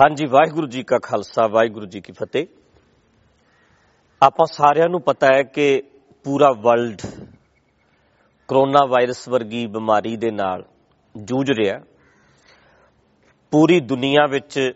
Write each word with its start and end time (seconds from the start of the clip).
ਹਾਂਜੀ, 0.00 0.26
ਵਾਹਿਗੁਰੂ 0.26 0.66
ਜੀ 0.66 0.82
ਕਾ 0.82 0.98
ਖਾਲਸਾ, 1.02 1.46
ਵਾਹਿਗੁਰੂ 1.46 1.86
ਜੀ 1.86 2.00
ਕੀ 2.00 2.12
ਫਤਿਹ। 2.12 2.46
ਆਪਾਂ 4.22 4.46
ਸਾਰਿਆਂ 4.52 4.88
ਨੂੰ 4.88 5.00
ਪਤਾ 5.00 5.26
ਹੈ 5.26 5.42
ਕਿ 5.42 5.82
ਪੂਰਾ 6.24 6.52
ਵਰਲਡ 6.52 6.98
ਕਰੋਨਾ 8.48 8.86
ਵਾਇਰਸ 8.86 9.28
ਵਰਗੀ 9.28 9.66
ਬਿਮਾਰੀ 9.66 10.16
ਦੇ 10.16 10.30
ਨਾਲ 10.30 10.64
ਜੂਝ 11.16 11.50
ਰਿਹਾ 11.50 11.80
ਪੂਰੀ 13.50 13.80
ਦੁਨੀਆ 13.80 14.26
ਵਿੱਚ 14.26 14.72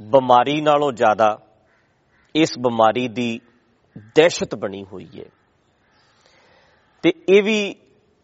ਬਿਮਾਰੀ 0.00 0.60
ਨਾਲੋਂ 0.60 0.92
ਜ਼ਿਆਦਾ 0.92 1.46
ਇਸ 2.34 2.58
ਬਿਮਾਰੀ 2.58 3.08
ਦੀ 3.08 3.40
ਦਹਿਸ਼ਤ 3.98 4.54
ਬਣੀ 4.54 4.84
ਹੋਈ 4.84 5.08
ਹੈ। 5.18 5.30
ਤੇ 7.02 7.12
ਇਹ 7.28 7.42
ਵੀ 7.42 7.76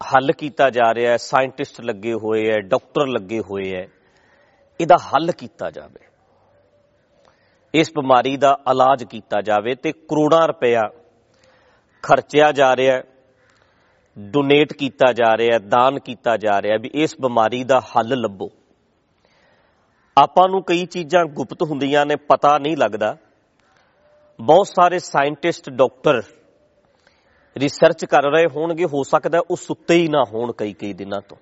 ਹੱਲ 0.06 0.32
ਕੀਤਾ 0.32 0.70
ਜਾ 0.70 0.94
ਰਿਹਾ 0.94 1.12
ਹੈ, 1.12 1.16
ਸਾਇੰਟਿਸਟ 1.16 1.80
ਲੱਗੇ 1.80 2.14
ਹੋਏ 2.14 2.50
ਹੈ, 2.50 2.60
ਡਾਕਟਰ 2.60 3.06
ਲੱਗੇ 3.06 3.40
ਹੋਏ 3.40 3.74
ਹੈ। 3.76 3.88
ਇਹਦਾ 4.80 4.96
ਹੱਲ 5.06 5.32
ਕੀਤਾ 5.32 5.70
ਜਾਵੇ। 5.70 6.15
ਇਸ 7.76 7.90
ਬਿਮਾਰੀ 7.90 8.36
ਦਾ 8.36 8.58
ਇਲਾਜ 8.70 9.04
ਕੀਤਾ 9.04 9.40
ਜਾਵੇ 9.40 9.74
ਤੇ 9.74 9.92
ਕਰੋੜਾਂ 9.92 10.46
ਰੁਪਇਆ 10.48 10.82
ਖਰਚਿਆ 12.02 12.52
ਜਾ 12.52 12.76
ਰਿਹਾ 12.76 12.96
ਹੈ 12.96 13.02
ਡੋਨੇਟ 14.18 14.72
ਕੀਤਾ 14.72 15.12
ਜਾ 15.12 15.36
ਰਿਹਾ 15.36 15.54
ਹੈ, 15.54 15.58
ਦਾਨ 15.58 15.98
ਕੀਤਾ 15.98 16.36
ਜਾ 16.36 16.62
ਰਿਹਾ 16.62 16.72
ਹੈ 16.72 16.78
ਵੀ 16.78 16.90
ਇਸ 16.94 17.14
ਬਿਮਾਰੀ 17.20 17.64
ਦਾ 17.64 17.80
ਹੱਲ 17.80 18.20
ਲੱਭੋ। 18.20 18.50
ਆਪਾਂ 20.16 20.48
ਨੂੰ 20.48 20.62
ਕਈ 20.62 20.86
ਚੀਜ਼ਾਂ 20.86 21.24
ਗੁਪਤ 21.24 21.62
ਹੁੰਦੀਆਂ 21.62 22.06
ਨੇ, 22.06 22.16
ਪਤਾ 22.16 22.58
ਨਹੀਂ 22.58 22.76
ਲੱਗਦਾ। 22.76 23.16
ਬਹੁਤ 24.40 24.66
ਸਾਰੇ 24.66 24.98
ਸਾਇੰਟਿਸਟ 24.98 25.70
ਡਾਕਟਰ 25.70 26.22
ਰਿਸਰਚ 27.56 28.04
ਕਰ 28.04 28.22
ਰਹੇ 28.22 28.46
ਹੋਣਗੇ, 28.56 28.84
ਹੋ 28.84 29.02
ਸਕਦਾ 29.02 29.38
ਉਹ 29.50 29.56
ਸੁੱਤੇ 29.56 29.94
ਹੀ 29.94 30.08
ਨਾ 30.08 30.22
ਹੋਣ 30.34 30.52
ਕਈ 30.52 30.72
ਕਈ 30.72 30.92
ਦਿਨਾਂ 30.92 31.20
ਤੋਂ। 31.28 31.36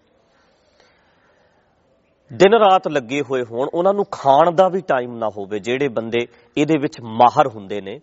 ਦਿਨ 2.33 2.55
ਰਾਤ 2.55 2.89
ਲੱਗੇ 2.89 3.23
ਹੋਏ 3.23 3.43
ਹੋਣ, 3.43 3.69
ਉਹਨਾਂ 3.75 3.95
ਨੂੰ 3.95 4.05
ਖਾਣ 4.11 4.55
ਦਾ 4.55 4.69
ਵੀ 4.69 4.81
ਟਾਈਮ 4.81 5.17
ਨਾ 5.17 5.27
ਹੋਵੇ, 5.27 5.59
ਜਿਹੜੇ 5.59 5.89
ਬੰਦੇ 5.89 6.27
ਇਹਦੇ 6.57 6.75
ਵਿੱਚ 6.81 7.01
ਮਾਹਰ 7.01 7.47
ਹੁੰਦੇ 7.47 7.81
ਨੇ, 7.81 8.01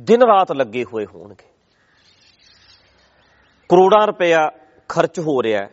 ਦਿਨ 0.00 0.22
ਰਾਤ 0.22 0.52
ਲੱਗੇ 0.52 0.84
ਹੋਏ 0.84 1.06
ਹੋਣਗੇ। 1.06 1.48
ਕਰੋੜਾਂ 3.68 4.06
ਰੁਪਇਆ 4.06 4.50
ਖਰਚ 4.88 5.20
ਹੋ 5.20 5.42
ਰਿਹਾ 5.42 5.62
ਹੈ, 5.62 5.70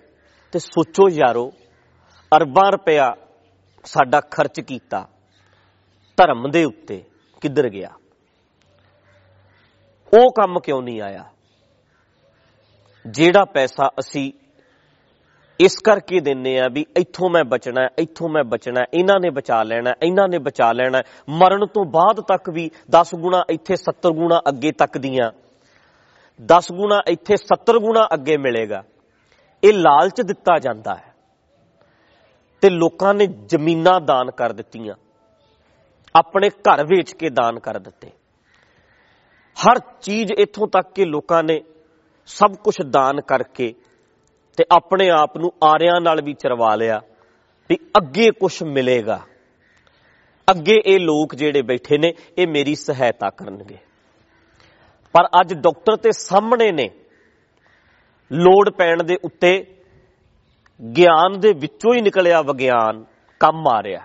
ਤੇ 0.52 0.60
ਸੋਚੋ 0.60 1.10
ਯਾਰੋ, 1.10 1.52
ਅਰਬਾਂ 2.38 2.72
ਰੁਪਇਆ 2.72 3.16
ਸਾਡਾ 3.84 4.22
ਖਰਚ 4.22 4.62
ਕੀਤਾ, 4.62 5.10
ਧਰਮ 6.18 6.50
ਦੇ 6.52 6.64
ਉੱਤੇ 6.64 7.04
ਕਿੱਧਰ 7.42 7.70
ਗਿਆ? 7.70 7.90
ਉਹ 10.14 10.32
ਕੰਮ 10.32 10.60
ਕਿਉਂ 10.60 10.82
ਨਹੀਂ 10.82 11.02
ਆਇਆ? 11.02 11.26
ਜਿਹੜਾ 13.08 13.46
ਪੈਸਾ 13.46 13.90
ਅਸੀਂ 14.00 14.34
ਇਸ 15.62 15.76
ਕਰਕੇ 15.76 16.20
ਦਿੰਨੇ 16.20 16.60
ਆ 16.60 16.68
ਵੀ 16.72 16.86
ਇੱਥੋਂ 16.98 17.30
ਮੈਂ 17.30 17.44
ਬਚਣਾ, 17.44 17.90
ਇੱਥੋਂ 17.98 18.30
ਮੈਂ 18.30 18.44
ਬਚਣਾ, 18.44 18.86
ਇਹਨਾਂ 18.94 19.20
ਨੇ 19.20 19.30
ਬਚਾ 19.30 19.64
ਲੈਣਾ, 19.64 19.94
ਇਹਨਾਂ 20.04 20.28
ਨੇ 20.28 20.38
ਬਚਾ 20.38 20.72
ਲੈਣਾ। 20.74 21.02
ਮਰਨ 21.30 21.66
ਤੋਂ 21.66 21.86
ਬਾਅਦ 21.86 22.22
ਤੱਕ 22.22 22.50
ਵੀ 22.50 22.72
10 22.90 23.16
ਗੁਣਾ 23.16 23.44
ਇੱਥੇ 23.50 23.76
70 23.76 24.12
ਗੁਣਾ 24.12 24.42
ਅੱਗੇ 24.48 24.72
ਤੱਕ 24.72 24.98
ਦੀਆਂ। 24.98 25.32
10 26.46 26.72
ਗੁਣਾ 26.72 27.02
ਇੱਥੇ 27.08 27.38
70 27.38 27.80
ਗੁਣਾ 27.80 28.08
ਅੱਗੇ 28.14 28.38
ਮਿਲੇਗਾ। 28.38 28.84
ਇਹ 29.64 29.74
ਲਾਲਚ 29.74 30.22
ਦਿੱਤਾ 30.22 30.60
ਜਾਂਦਾ 30.60 30.96
ਹੈ। 30.96 31.14
ਤੇ 32.62 32.70
ਲੋਕਾਂ 32.70 33.14
ਨੇ 33.14 33.26
ਜ਼ਮੀਨਾਂ 33.28 34.02
ਦਾਨ 34.02 34.32
ਕਰ 34.32 34.54
ਦਿੱਤੀਆਂ। 34.54 34.96
ਆਪਣੇ 36.16 36.50
ਘਰ 36.50 36.84
ਵੇਚ 36.84 37.14
ਕੇ 37.14 37.30
ਦਾਨ 37.30 37.60
ਕਰ 37.60 37.80
ਦਿੱਤੇ। 37.80 38.10
ਹਰ 39.54 39.80
ਚੀਜ਼ 40.02 40.32
ਇੱਥੋਂ 40.32 40.68
ਤੱਕ 40.68 40.94
ਕਿ 40.94 41.06
ਲੋਕਾਂ 41.06 41.44
ਨੇ 41.44 41.62
ਸਭ 42.26 42.56
ਕੁਝ 42.64 42.76
ਦਾਨ 42.90 43.22
ਕਰਕੇ 43.22 43.74
ਤੇ 44.58 44.64
ਆਪਣੇ 44.72 45.10
ਆਪ 45.10 45.38
ਨੂੰ 45.38 45.54
ਆਰਿਆਂ 45.64 46.02
ਨਾਲ 46.02 46.22
ਵੀ 46.22 46.34
ਚਰਵਾ 46.34 46.76
ਲਿਆ 46.76 47.02
ਵੀ 47.70 47.78
ਅੱਗੇ 47.98 48.32
ਕੁਝ 48.40 48.64
ਮਿਲੇਗਾ। 48.64 49.20
ਅੱਗੇ 50.52 50.82
ਇਹ 50.86 51.00
ਲੋਕ 51.00 51.36
ਜਿਹੜੇ 51.36 51.62
ਬੈਠੇ 51.62 51.98
ਨੇ, 51.98 52.14
ਇਹ 52.38 52.48
ਮੇਰੀ 52.48 52.76
ਸਹਾਇਤਾ 52.76 53.30
ਕਰਨਗੇ। 53.30 53.78
ਪਰ 55.14 55.26
ਅੱਜ 55.42 55.54
ਡਾਕਟਰ 55.54 55.96
ਤੇ 55.96 56.12
ਸਾਹਮਣੇ 56.12 56.72
ਨੇ, 56.72 56.90
ਲੋੜ 58.32 58.70
ਪੈਣ 58.70 59.04
ਦੇ 59.04 59.18
ਉੱਤੇ 59.24 59.66
ਗਿਆਨ 60.98 61.40
ਦੇ 61.40 61.54
ਵਿੱਚੋਂ 61.54 61.94
ਹੀ 61.94 62.02
ਨਿਕਲਿਆ 62.02 62.42
ਵਿਗਿਆਨ 62.42 63.06
ਕੰਮ 63.40 63.68
ਆ 63.68 63.84
ਰਿਹਾ। 63.84 64.04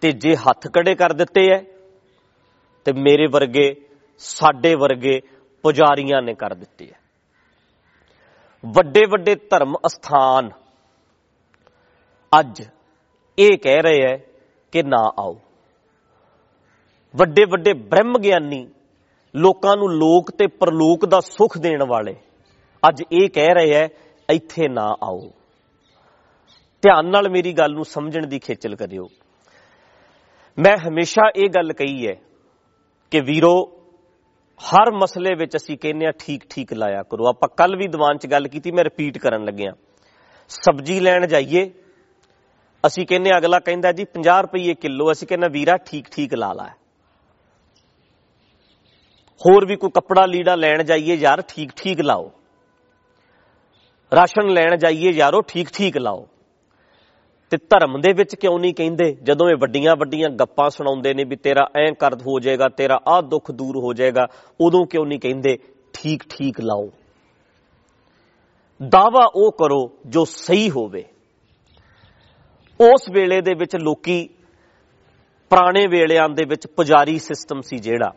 ਤੇ 0.00 0.12
ਜੇ 0.12 0.36
ਹੱਥ 0.36 0.68
ਕੜੇ 0.68 0.94
ਕਰ 0.94 1.12
ਦਿੱਤੇ 1.12 1.52
ਐ, 1.52 1.58
ਤੇ 2.84 2.92
ਮੇਰੇ 2.92 3.26
ਵਰਗੇ, 3.26 3.74
ਸਾਡੇ 4.18 4.74
ਵਰਗੇ 4.74 5.20
ਪੁਜਾਰੀਆਂ 5.62 6.22
ਨੇ 6.22 6.34
ਕਰ 6.34 6.54
ਦਿੱਤੇ 6.54 6.84
ਐ। 6.84 7.01
ਵੱਡੇ 8.64 9.00
ਵੱਡੇ 9.10 9.34
ਧਰਮ 9.34 9.74
ਅਸਥਾਨ। 9.86 10.50
ਅੱਜ 12.40 12.62
ਇਹ 13.38 13.58
ਕਹਿ 13.58 13.82
ਰਹੇ 13.82 14.02
ਐ 14.02 14.16
ਕਿ 14.72 14.82
ਨਾ 14.82 15.12
ਆਓ। 15.18 15.36
ਵੱਡੇ 17.16 17.44
ਵੱਡੇ 17.44 17.72
ਬ੍ਰਹਮ 17.72 18.18
ਗਿਆਨੀ 18.18 18.68
ਲੋਕਾਂ 19.36 19.76
ਨੂੰ 19.76 19.90
ਲੋਕ 19.90 20.30
ਤੇ 20.30 20.46
ਪਰਲੋਕ 20.46 21.06
ਦਾ 21.06 21.20
ਸੁਖ 21.20 21.58
ਦੇਣ 21.58 21.82
ਵਾਲੇ 21.88 22.14
ਅੱਜ 22.88 23.02
ਇਹ 23.12 23.28
ਕਹਿ 23.30 23.54
ਰਹੇ 23.54 23.72
ਐ 23.72 23.88
ਇੱਥੇ 24.30 24.68
ਨਾ 24.68 24.86
ਆਓ। 25.02 25.20
ਧਿਆਨ 26.82 27.06
ਨਾਲ 27.06 27.28
ਮੇਰੀ 27.28 27.52
ਗੱਲ 27.52 27.72
ਨੂੰ 27.72 27.84
ਸਮਝਣ 27.84 28.26
ਦੀ 28.26 28.38
ਖੇਚਲ 28.38 28.76
ਕਰਿਓ। 28.76 29.08
ਮੈਂ 30.58 30.76
ਹਮੇਸ਼ਾ 30.88 31.30
ਇਹ 31.36 31.50
ਗੱਲ 31.50 31.72
ਕਹੀ 31.72 32.08
ਹੈ 32.08 32.14
ਕਿ 33.10 33.20
ਵੀਰੋ 33.20 33.81
ਹਰ 34.62 34.90
ਮਸਲੇ 34.90 35.34
ਵਿੱਚ 35.34 35.56
ਅਸੀਂ 35.56 35.76
ਕਹਿੰਦੇ 35.78 36.06
ਆ 36.06 36.10
ਠੀਕ 36.18 36.44
ਠੀਕ 36.50 36.72
ਲਾਇਆ 36.72 37.02
ਕਰੋ। 37.02 37.28
ਆਪਾਂ 37.28 37.48
ਕੱਲ 37.56 37.76
ਵੀ 37.76 37.86
ਦੀਵਾਨ 37.88 38.18
'ਚ 38.18 38.26
ਗੱਲ 38.26 38.48
ਕੀਤੀ, 38.48 38.70
ਮੈਂ 38.70 38.84
ਰਿਪੀਟ 38.84 39.18
ਕਰਨ 39.18 39.44
ਲੱਗਿਆ 39.44 39.72
ਸਬਜ਼ੀ 40.50 40.98
ਲੈਣ 41.00 41.26
ਜਾਈਏ, 41.26 41.70
ਅਸੀਂ 42.84 43.06
ਕਹਿੰਦੇ 43.06 43.30
ਅਗਲਾ 43.38 43.58
ਕਹਿੰਦਾ 43.58 43.92
ਜੀ 43.92 44.04
50 44.18 44.40
ਰੁਪਏ 44.42 44.74
ਕਿਲੋ, 44.74 45.10
ਅਸੀਂ 45.12 45.28
ਕਹਿੰਦੇ 45.28 45.48
ਵੀਰਾ, 45.48 45.76
ਠੀਕ 45.76 46.06
ਠੀਕ 46.12 46.34
ਲਾ 46.34 46.52
ਲਾ। 46.52 46.68
ਹੋਰ 49.40 49.66
ਵੀ 49.66 49.76
ਕੋਈ 49.76 49.90
ਕੱਪੜਾ 49.90 50.26
ਲੀੜਾ 50.26 50.54
ਲੈਣ 50.54 50.82
ਜਾਈਏ, 50.82 51.14
ਯਾਰ, 51.14 51.42
ਠੀਕ 51.48 51.70
ਠੀਕ 51.76 52.00
ਲਾਓ। 52.00 52.30
ਰਾਸ਼ਨ 54.12 54.52
ਲੈਣ 54.52 54.76
ਜਾਈਏ, 54.76 55.10
ਯਾਰੋ, 55.12 55.40
ਠੀਕ 55.40 55.68
ਠੀਕ 55.68 55.96
ਲਾਓ। 55.98 56.26
ਤੇ 57.52 57.58
ਧਰਮ 57.58 58.00
ਦੇ 58.00 58.12
ਵਿੱਚ 58.12 58.34
ਕਿਉਂ 58.34 58.58
ਨਹੀਂ 58.58 58.74
ਕਹਿੰਦੇ? 58.74 59.16
ਜਦੋਂ 59.22 59.50
ਇਹ 59.50 59.56
ਵੱਡੀਆਂ 59.56 59.96
ਵੱਡੀਆਂ 59.96 60.30
ਗੱਪਾਂ 60.30 60.70
ਸੁਣਾਉਂਦੇ 60.70 61.14
ਨੇ 61.14 61.24
ਵੀ 61.24 61.36
ਤੇਰਾ 61.36 61.68
ਐਂ 61.76 61.92
ਕਰਦ 61.92 62.22
ਹੋ 62.22 62.40
ਜਾਏਗਾ, 62.40 62.68
ਤੇਰਾ 62.68 63.00
ਆਹ 63.08 63.22
ਦੁੱਖ 63.22 63.50
ਦੂਰ 63.50 63.76
ਹੋ 63.76 63.92
ਜਾਏਗਾ, 63.92 64.26
ਉਦੋਂ 64.60 64.86
ਕਿਉਂ 64.86 65.06
ਨਹੀਂ 65.06 65.20
ਕਹਿੰਦੇ? 65.20 65.58
ਠੀਕ 65.92 66.22
ਠੀਕ 66.22 66.60
ਲਾਓ। 66.60 66.90
ਦਾਵਾ 68.88 69.30
ਉਹ 69.34 69.52
ਕਰੋ 69.52 69.98
ਜੋ 70.06 70.24
ਸਹੀ 70.24 70.70
ਹੋਵੇ। 70.70 71.04
ਉਸ 72.80 73.04
ਵੇਲੇ 73.12 73.40
ਦੇ 73.40 73.54
ਵਿੱਚ 73.54 73.76
ਲੋਕੀ 73.76 74.28
ਪੁਰਾਣੇ 75.50 75.86
ਵੇਲਿਆਂ 75.86 76.28
ਦੇ 76.28 76.44
ਵਿੱਚ 76.44 76.66
ਪੁਜਾਰੀ 76.66 77.18
ਸਿਸਟਮ 77.18 77.60
ਸੀ 77.60 77.76
ਜਿਹੜਾ। 77.76 78.12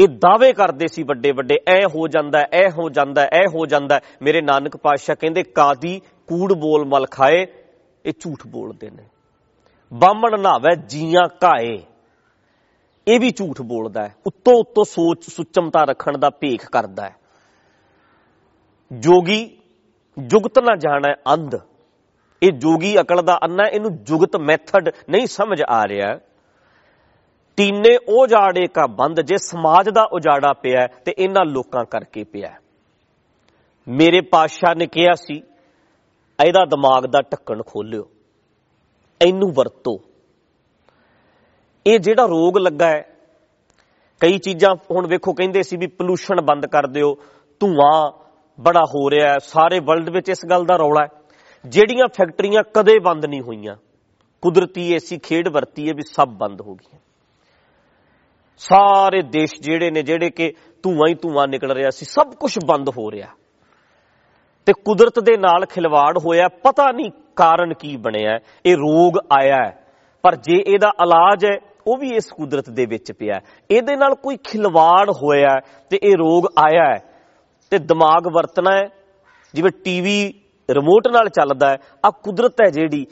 ਇਹ 0.00 0.08
ਦਾਅਵੇ 0.08 0.52
ਕਰਦੇ 0.52 0.86
ਸੀ 0.86 1.02
ਵੱਡੇ 1.02 1.32
ਵੱਡੇ 1.32 1.58
ਐ 1.68 1.78
ਹੋ 1.96 2.08
ਜਾਂਦਾ 2.08 2.38
ਐ 2.52 2.70
ਹੋ 2.70 2.90
ਜਾਂਦਾ 2.90 3.22
ਐ 3.32 3.42
ਹੋ 3.54 3.66
ਜਾਂਦਾ। 3.66 4.00
ਮੇਰੇ 4.22 4.40
ਨਾਨਕ 4.40 4.76
ਪਾਤਸ਼ਾਹ 4.76 5.16
ਕਹਿੰਦੇ, 5.16 5.42
ਕਾਦੀ 5.42 6.00
ਕੂੜ 6.26 6.52
ਬੋਲ 6.52 6.84
ਮਲ 6.84 7.06
ਖਾਏ 7.10 7.46
ਇਹ 8.06 8.12
ਝੂਠ 8.20 8.46
ਬੋਲਦੇ 8.46 8.90
ਨੇ। 8.90 9.04
ਬਾਹਮਣ 9.92 10.40
ਨਾਵੇ 10.40 10.76
ਜੀਆਂ 10.76 11.28
ਘਾਏ। 11.44 11.82
ਇਹ 13.08 13.20
ਵੀ 13.20 13.30
ਝੂਠ 13.30 13.62
ਬੋਲਦਾ 13.62 14.02
ਹੈ। 14.02 14.14
ਉੱਤੋਂ 14.26 14.54
ਉੱਤੋਂ 14.54 14.84
ਸੋਚ 14.84 15.24
ਸੁਚਮਤਾ 15.24 15.84
ਰੱਖਣ 15.84 16.18
ਦਾ 16.18 16.30
ਭੇਖ 16.30 16.70
ਕਰਦਾ 16.70 17.04
ਹੈ। 17.04 17.16
ਜੋਗੀ 18.92 19.58
ਜੁਗਤ 20.26 20.58
ਨਾ 20.58 20.76
ਜਾਣਾ 20.76 21.34
ਅੰਧ। 21.34 21.54
ਇਹ 22.42 22.52
ਜੋਗੀ 22.52 23.00
ਅਕਲ 23.00 23.22
ਦਾ 23.22 23.38
ਅੰਨਾ 23.44 23.64
ਇਹਨੂੰ 23.64 24.04
ਜੁਗਤ 24.04 24.36
ਮੈਥਡ 24.36 24.88
ਨਹੀਂ 25.10 25.26
ਸਮਝ 25.26 25.62
ਆ 25.68 25.88
ਰਿਹਾ 25.88 26.18
ਤੀਨੇ 27.56 27.98
ਉਹ 28.08 28.26
ਜਾੜੇ 28.26 28.66
ਕਾ 28.66 28.86
ਬੰਦ। 28.86 29.20
ਜੇ 29.20 29.36
ਸਮਾਜ 29.36 29.88
ਦਾ 29.88 30.02
ਉਜਾੜਾ 30.12 30.52
ਪਿਆ 30.52 30.86
ਤੇ 31.04 31.14
ਇਹਨਾਂ 31.18 31.44
ਲੋਕਾਂ 31.44 31.84
ਕਰਕੇ 31.84 32.24
ਪਿਆ 32.24 32.54
ਮੇਰੇ 33.88 34.20
ਪਾਤਸ਼ਾਹ 34.20 34.74
ਨੇ 34.74 34.86
ਕਿਹਾ 34.86 35.14
ਸੀ 35.14 35.42
ਇਹਦਾ 36.46 36.64
ਦਿਮਾਗ 36.64 37.06
ਦਾ 37.06 37.20
ਢੱਕਣ 37.20 37.62
ਖੋਲਿਓ। 37.62 38.10
ਇਹਨੂੰ 39.26 39.52
ਵਰਤੋ। 39.52 40.00
ਇਹ 41.86 41.98
ਜਿਹੜਾ 41.98 42.26
ਰੋਗ 42.26 42.58
ਲੱਗਾ 42.58 42.88
ਹੈ, 42.88 43.16
ਕਈ 44.20 44.38
ਚੀਜ਼ਾਂ 44.38 44.74
ਹੁਣ 44.90 45.06
ਵੇਖੋ 45.06 45.32
ਕਹਿੰਦੇ 45.32 45.62
ਸੀ 45.62 45.76
ਵੀ 45.76 45.86
ਪੋਲੂਸ਼ਨ 45.86 46.40
ਬੰਦ 46.40 46.66
ਕਰ 46.66 46.86
ਦਿਓ, 46.86 47.16
ਧੂਆਂ 47.60 48.12
ਬੜਾ 48.60 48.80
ਹੋ 48.80 49.10
ਰਿਹਾ 49.10 49.32
ਹੈ, 49.32 49.38
ਸਾਰੇ 49.38 49.80
ਵਰਲਡ 49.80 50.10
ਵਿੱਚ 50.10 50.28
ਇਸ 50.28 50.46
ਗੱਲ 50.50 50.64
ਦਾ 50.64 50.76
ਰੌਲਾ 50.76 51.04
ਹੈ। 51.04 51.20
ਜਿਹੜੀਆਂ 51.66 52.06
ਫੈਕਟਰੀਆਂ 52.06 52.62
ਕਦੇ 52.74 52.98
ਬੰਦ 52.98 53.26
ਨਹੀਂ 53.26 53.40
ਹੋਈਆਂ, 53.40 53.76
ਕੁਦਰਤੀ 54.42 54.94
ਐਸੀ 54.94 55.18
ਖੇਡ 55.18 55.48
ਵਰਤੀ 55.48 55.88
ਹੈ 55.88 55.94
ਵੀ 55.94 56.02
ਸਭ 56.02 56.28
ਬੰਦ 56.28 56.60
ਹੋ 56.60 56.74
ਗਈਆਂ। 56.74 57.00
ਸਾਰੇ 58.58 59.22
ਦੇਸ਼ 59.22 59.60
ਜਿਹੜੇ 59.60 59.90
ਨੇ, 59.90 60.02
ਜਿਹੜੇ 60.02 60.30
ਕਿ 60.30 60.52
ਧੂਆਂ 60.82 61.08
ਹੀ 61.08 61.14
ਧੂਆਂ 61.14 61.48
ਨਿਕਲ 61.48 61.72
ਰਿਹਾ 61.72 61.90
ਸੀ, 61.90 62.04
ਸਭ 62.04 62.34
ਕੁਝ 62.34 62.58
ਬੰਦ 62.66 62.88
ਹੋ 62.88 63.10
ਰਿਹਾ। 63.10 63.28
ਤੇ 64.66 64.72
ਕੁਦਰਤ 64.84 65.20
ਦੇ 65.20 65.36
ਨਾਲ 65.36 65.64
ਖਿਲਵਾੜ 65.66 66.18
ਹੋਇਆ, 66.18 66.48
ਪਤਾ 66.48 66.90
ਨਹੀਂ 66.92 67.10
ਕਾਰਨ 67.36 67.74
ਕੀ 67.74 67.96
ਬਣਿਆ, 67.96 68.38
ਇਹ 68.66 68.76
ਰੋਗ 68.76 69.18
ਆਇਆ 69.32 69.72
ਪਰ 70.24 70.36
ਜੇ 70.36 70.56
ਇਹਦਾ 70.66 70.88
ਇਲਾਜ 71.02 71.44
ਹੈ, 71.44 71.56
ਉਹ 71.86 71.96
ਵੀ 71.96 72.08
ਇਸ 72.10 72.26
ਕੁਦਰਤ 72.32 72.70
ਦੇ 72.70 72.86
ਵਿੱਚ 72.86 73.12
ਪਿਆ 73.12 73.40
ਇਹਦੇ 73.70 73.96
ਨਾਲ 73.96 74.14
ਕੋਈ 74.14 74.36
ਖਿਲਵਾੜ 74.44 75.10
ਹੋਇਆ 75.22 75.58
ਤੇ 75.90 75.98
ਇਹ 76.02 76.16
ਰੋਗ 76.16 76.46
ਆਇਆ 76.58 76.84
ਹੈ। 76.84 76.98
ਤੇ 77.72 77.78
ਦਿਮਾਗ 77.78 78.26
ਵਰਤਣਾ 78.34 78.76
ਹੈ, 78.76 78.86
ਜਿਵੇਂ 79.54 79.70
ਟੀਵੀ 79.84 80.32
ਰਿਮੋਟ 80.70 81.08
ਨਾਲ 81.08 81.28
ਚੱਲਦਾ 81.28 81.70
ਹੈ 81.70 81.76
ਆ 82.06 82.10
ਕੁਦਰਤ 82.10 82.60
ਹੈ 82.62 82.70
ਜਿਹੜੀ, 82.70 83.06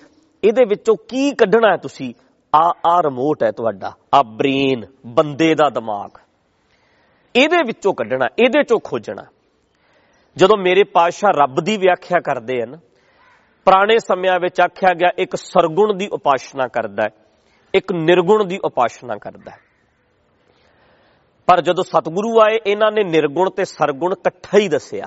ਇਹਦੇ 0.45 0.65
ਵਿੱਚੋਂ 0.65 0.97
ਕੀ 1.09 1.31
ਕੱਢਣਾ 1.35 1.71
ਹੈ 1.73 1.77
ਤੁਸੀਂ? 1.77 2.13
ਆ 2.57 2.73
ਆ 2.87 3.01
ਰਿਮੋਟ 3.03 3.43
ਹੈ 3.43 3.51
ਤੁਹਾਡਾ 3.51 3.93
ਆ 4.15 4.23
ਬ੍ਰੇਨ 4.23 4.85
ਬੰਦੇ 5.07 5.55
ਦਾ 5.55 5.69
ਦਿਮਾਗ। 5.71 6.19
ਇਹਦੇ 7.37 7.63
ਵਿੱਚੋਂ 7.67 7.95
ਕੱਢਣਾ, 7.95 8.27
ਇਹਦੇ 8.39 8.63
ਚੋਂ 8.63 8.79
ਖੋਜਣਾ। 8.85 9.25
ਜਦੋਂ 10.39 10.57
ਮੇਰੇ 10.57 10.85
ਪਾਤਸ਼ਾਹ 10.85 11.31
ਰੱਬ 11.31 11.61
ਦੀ 11.61 11.77
ਵਿਆਖਿਆ 11.77 12.21
ਕਰਦੇ 12.21 12.63
ਹਨ, 12.63 12.77
ਪੁਰਾਣੇ 13.65 13.99
ਸਮਿਆਂ 13.99 14.41
ਵਿੱਚ 14.41 14.61
ਆਖਿਆ 14.61 14.95
ਗਿਆ 14.95 15.11
ਇੱਕ 15.19 15.37
ਸਰਗੁਣ 15.37 15.95
ਦੀ 15.95 16.09
ਉਪਾਸ਼ਨਾ 16.09 16.69
ਕਰਦਾ 16.69 17.03
ਹੈ, 17.03 17.25
ਇੱਕ 17.75 17.93
ਨਿਰਗੁਣ 17.93 18.45
ਦੀ 18.45 18.59
ਉਪਾਸ਼ਨਾ 18.65 19.17
ਕਰਦਾ 19.17 19.51
ਹੈ। 19.51 19.57
ਪਰ 21.47 21.61
ਜਦੋਂ 21.61 21.85
ਸਤਿਗੁਰੂ 21.85 22.41
ਆਏ, 22.41 22.59
ਇਹਨਾਂ 22.67 22.93
ਨੇ 22.93 23.05
ਨਿਰਗੁਣ 23.05 23.51
ਤੇ 23.51 23.65
ਸਰਗੁਣ 23.65 24.13
ਇਕੱਠਾ 24.13 24.59
ਹੀ 24.59 24.69
ਦੱਸਿਆ। 24.69 25.07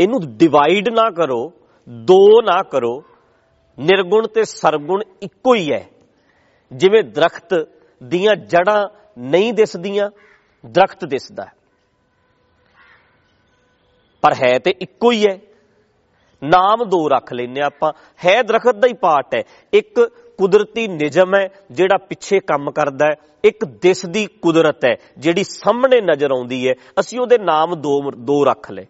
ਇਹਨੂੰ 0.00 0.20
ਡਿਵਾਈਡ 0.36 0.88
ਨਾ 0.88 1.10
ਕਰੋ, 1.10 1.52
ਦੋ 1.88 2.42
ਨਾ 2.42 2.62
ਕਰੋ, 2.62 3.04
ਨਿਰਗੁਣ 3.78 4.26
ਤੇ 4.26 4.44
ਸਰਗੁਣ 4.44 5.02
ਇੱਕੋ 5.22 5.54
ਹੀ 5.54 5.72
ਹੈ। 5.72 5.88
ਜਿਵੇਂ 6.72 7.02
ਦਰਖਤ 7.02 7.68
ਦੀਆਂ 8.04 8.36
ਜੜਾਂ 8.36 8.88
ਨਹੀਂ 9.18 9.52
ਦਿਸਦੀਆਂ, 9.52 10.10
ਦਰਖਤ 10.66 11.04
ਦਿਸਦਾ 11.04 11.44
ਹੈ। 11.44 11.59
ਪਰ 14.22 14.34
ਹੈ 14.34 14.58
ਤੇ 14.58 14.74
ਇੱਕੋ 14.80 15.10
ਹੀ 15.10 15.26
ਹੈ। 15.26 15.38
ਨਾਮ 16.44 16.88
ਦੋ 16.88 17.08
ਰੱਖ 17.08 17.32
ਲੈਨੇ 17.32 17.60
ਆਪਾਂ। 17.60 17.92
ਹੈ 18.24 18.42
ਦਰਖਤ 18.42 18.74
ਦਾ 18.74 18.88
ਹੀ 18.88 18.92
ਪਾਰਟ 18.92 19.34
ਹੈ। 19.34 19.42
ਇੱਕ 19.72 20.00
ਕੁਦਰਤੀ 20.38 20.88
ਨਿਜਮ 20.88 21.34
ਹੈ, 21.34 21.48
ਜਿਹੜਾ 21.70 21.96
ਪਿੱਛੇ 21.96 22.40
ਕੰਮ 22.40 22.70
ਕਰਦਾ 22.70 23.06
ਹੈ। 23.06 23.14
ਇੱਕ 23.44 23.64
ਦਿਸ 23.64 24.06
ਦੀ 24.06 24.26
ਕੁਦਰਤ 24.26 24.84
ਹੈ, 24.84 24.96
ਜਿਹੜੀ 25.18 25.44
ਸਾਹਮਣੇ 25.44 26.00
ਨਜ਼ਰ 26.00 26.30
ਆਉਂਦੀ 26.30 26.68
ਹੈ। 26.68 26.74
ਅਸੀਂ 27.00 27.20
ਉਹਦੇ 27.20 27.38
ਨਾਮ 27.38 27.74
ਦੋ 27.74 28.10
ਦੋ 28.10 28.44
ਰੱਖ 28.44 28.70
ਲਏ। 28.70 28.86